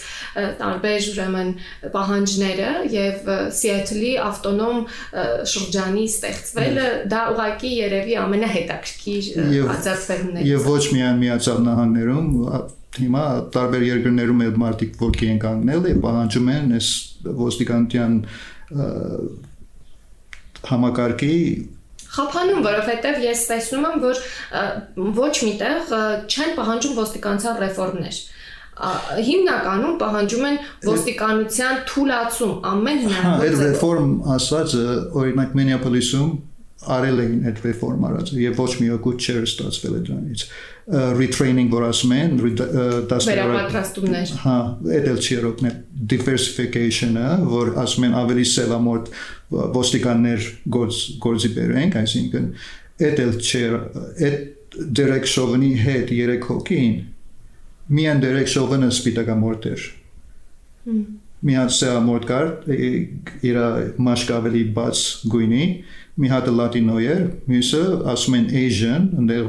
[0.61, 1.51] տարբեր ուրեմն
[1.95, 4.77] պահանջները եւ Սիեթլի ավտոնոմ
[5.53, 9.31] շրջանի ստեղծվելը դա ուղղակի երևի ամենահետաքրքիր
[9.75, 12.31] աջակցություններից եւ ոչ միայն միացյալ նահանգներում
[13.01, 13.25] հիմա
[13.55, 16.89] տարբեր երկրներում էլ մարդիկ որքի են կանգնել եւ պահանջում են այս
[17.41, 18.17] ոստիկանության
[20.71, 21.37] համակարգի
[22.11, 24.17] խափանում, որովհետև ես տեսնում եմ, որ
[25.15, 25.93] ոչ միտեղ
[26.27, 28.17] չեն պահանջում ոստիկանության ռեֆորմներ
[29.31, 34.85] հիմնականում պահանջում են ոստիկանության թույլացում ամեն հնարավոր Այդ ռեֆորմ ասածը
[35.21, 36.31] օրինակ Մինեապոլիսում
[36.81, 40.45] արել էին այդ ռեֆորմ արած եւ ոչ մի օգուտ չէր ստացվել դրանից
[41.19, 44.55] retraining որ ասում են վերապատրաստումներ հա
[44.97, 45.75] այդ էլ չի օգնել
[46.13, 49.13] diversification-ը որ ասում են ավելի սևամորտ
[49.77, 52.49] ոստիկաններ գործ գործի բերենք այսինքն
[53.05, 53.63] այդ էլ չէ
[54.25, 54.41] այդ
[55.01, 56.97] direction-ի հետ երեք հոգին
[57.91, 59.87] միան դերեկ շովենը սպիտակամորտ էր։
[61.41, 62.49] մի հատ սեամորտ կար
[63.49, 63.57] իր
[64.05, 65.01] մաշկ ավելի բաց
[65.33, 65.65] գույնի
[66.21, 67.81] մի հատը լատինո էր, մյուսը
[68.11, 69.45] ասում են Asian, այնտեղ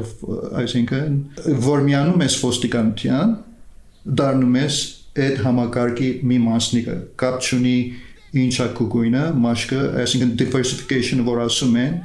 [0.61, 1.17] այսինքն
[1.65, 3.33] որ միանում ես ոստիկանության,
[4.21, 4.79] դառնում ես
[5.23, 7.75] այդ համակարգի մի մասնիկը, կապ չունի
[8.43, 11.99] ինչա կուգույնը, մաշկը, այսինքն diversification, որ ասում են,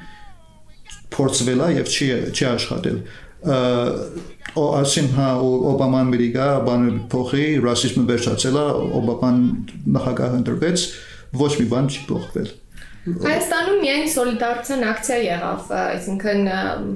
[1.14, 2.99] փորձվել է եւ չի չի աշխատել
[3.39, 5.28] ո ասին հա
[5.72, 8.64] օբաման մերիկա բանը փոխի ռասիզմը վերջացել է
[8.99, 9.36] օբաման
[9.95, 10.86] նախագահ ընտրվեց
[11.43, 12.49] ոչ մի բան չի փոխվել
[13.09, 16.48] Հայաստանում միայն սոլիդարության ակցիա եղավ, այսինքն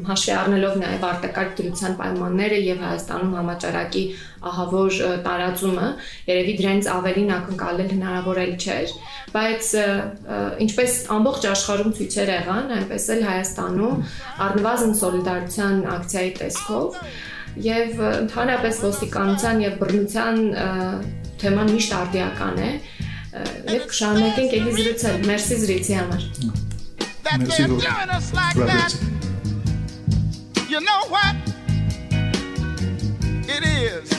[0.09, 4.03] հաշվի առնելով նաև արտակարգ դրության պայմանները եւ Հայաստանում համաճարակի
[4.53, 5.89] ահավոր տարածումը,
[6.29, 8.95] երևի դրանից ավելին ակնկալել հնարավոր էլ չէր,
[9.37, 9.69] բայց
[10.67, 14.03] ինչպես ամբողջ աշխարհում ցույցեր եղան, այնպես էլ Հայաստանում
[14.49, 16.99] առնվազն սոլիդարության ակցիայի տեսքով
[17.63, 20.39] եւ ընդհանրապես ոստիկանության եւ բռնության
[21.43, 22.71] թեման միշտ արդիական է
[23.68, 26.22] եւ կշարունակենք ելի զրուցել։ Մերսի զրույցի համար։
[27.44, 27.64] Մերսի
[28.58, 29.16] որ
[30.68, 31.36] You know what?
[33.48, 34.12] It is.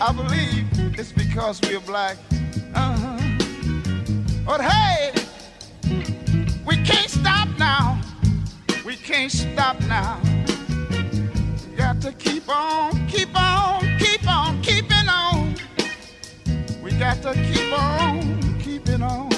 [0.00, 0.66] I believe
[0.98, 2.16] it's because we're black.
[2.74, 3.18] Uh-huh.
[4.46, 5.12] But hey,
[6.64, 8.00] we can't stop now.
[8.84, 10.20] We can't stop now.
[11.70, 13.85] We got to keep on, keep on, keep on,
[16.99, 19.31] got to keep on keeping on.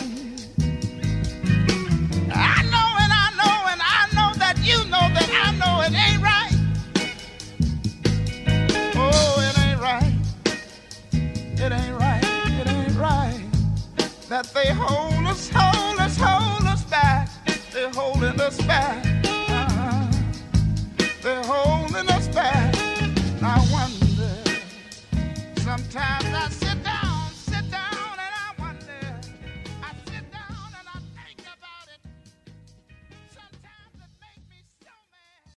[2.32, 5.94] I know and I know and I know that you know that I know it
[5.94, 6.54] ain't right.
[8.96, 10.14] Oh, it ain't right.
[11.60, 12.24] It ain't right.
[12.62, 13.50] It ain't right
[14.30, 17.30] that they hold us, hold us, hold us back.
[17.74, 19.04] They're holding us back.
[19.26, 20.08] Uh-huh.
[21.22, 22.76] They're holding us back.
[23.42, 24.60] I wonder
[25.62, 26.26] sometimes.
[26.26, 26.39] I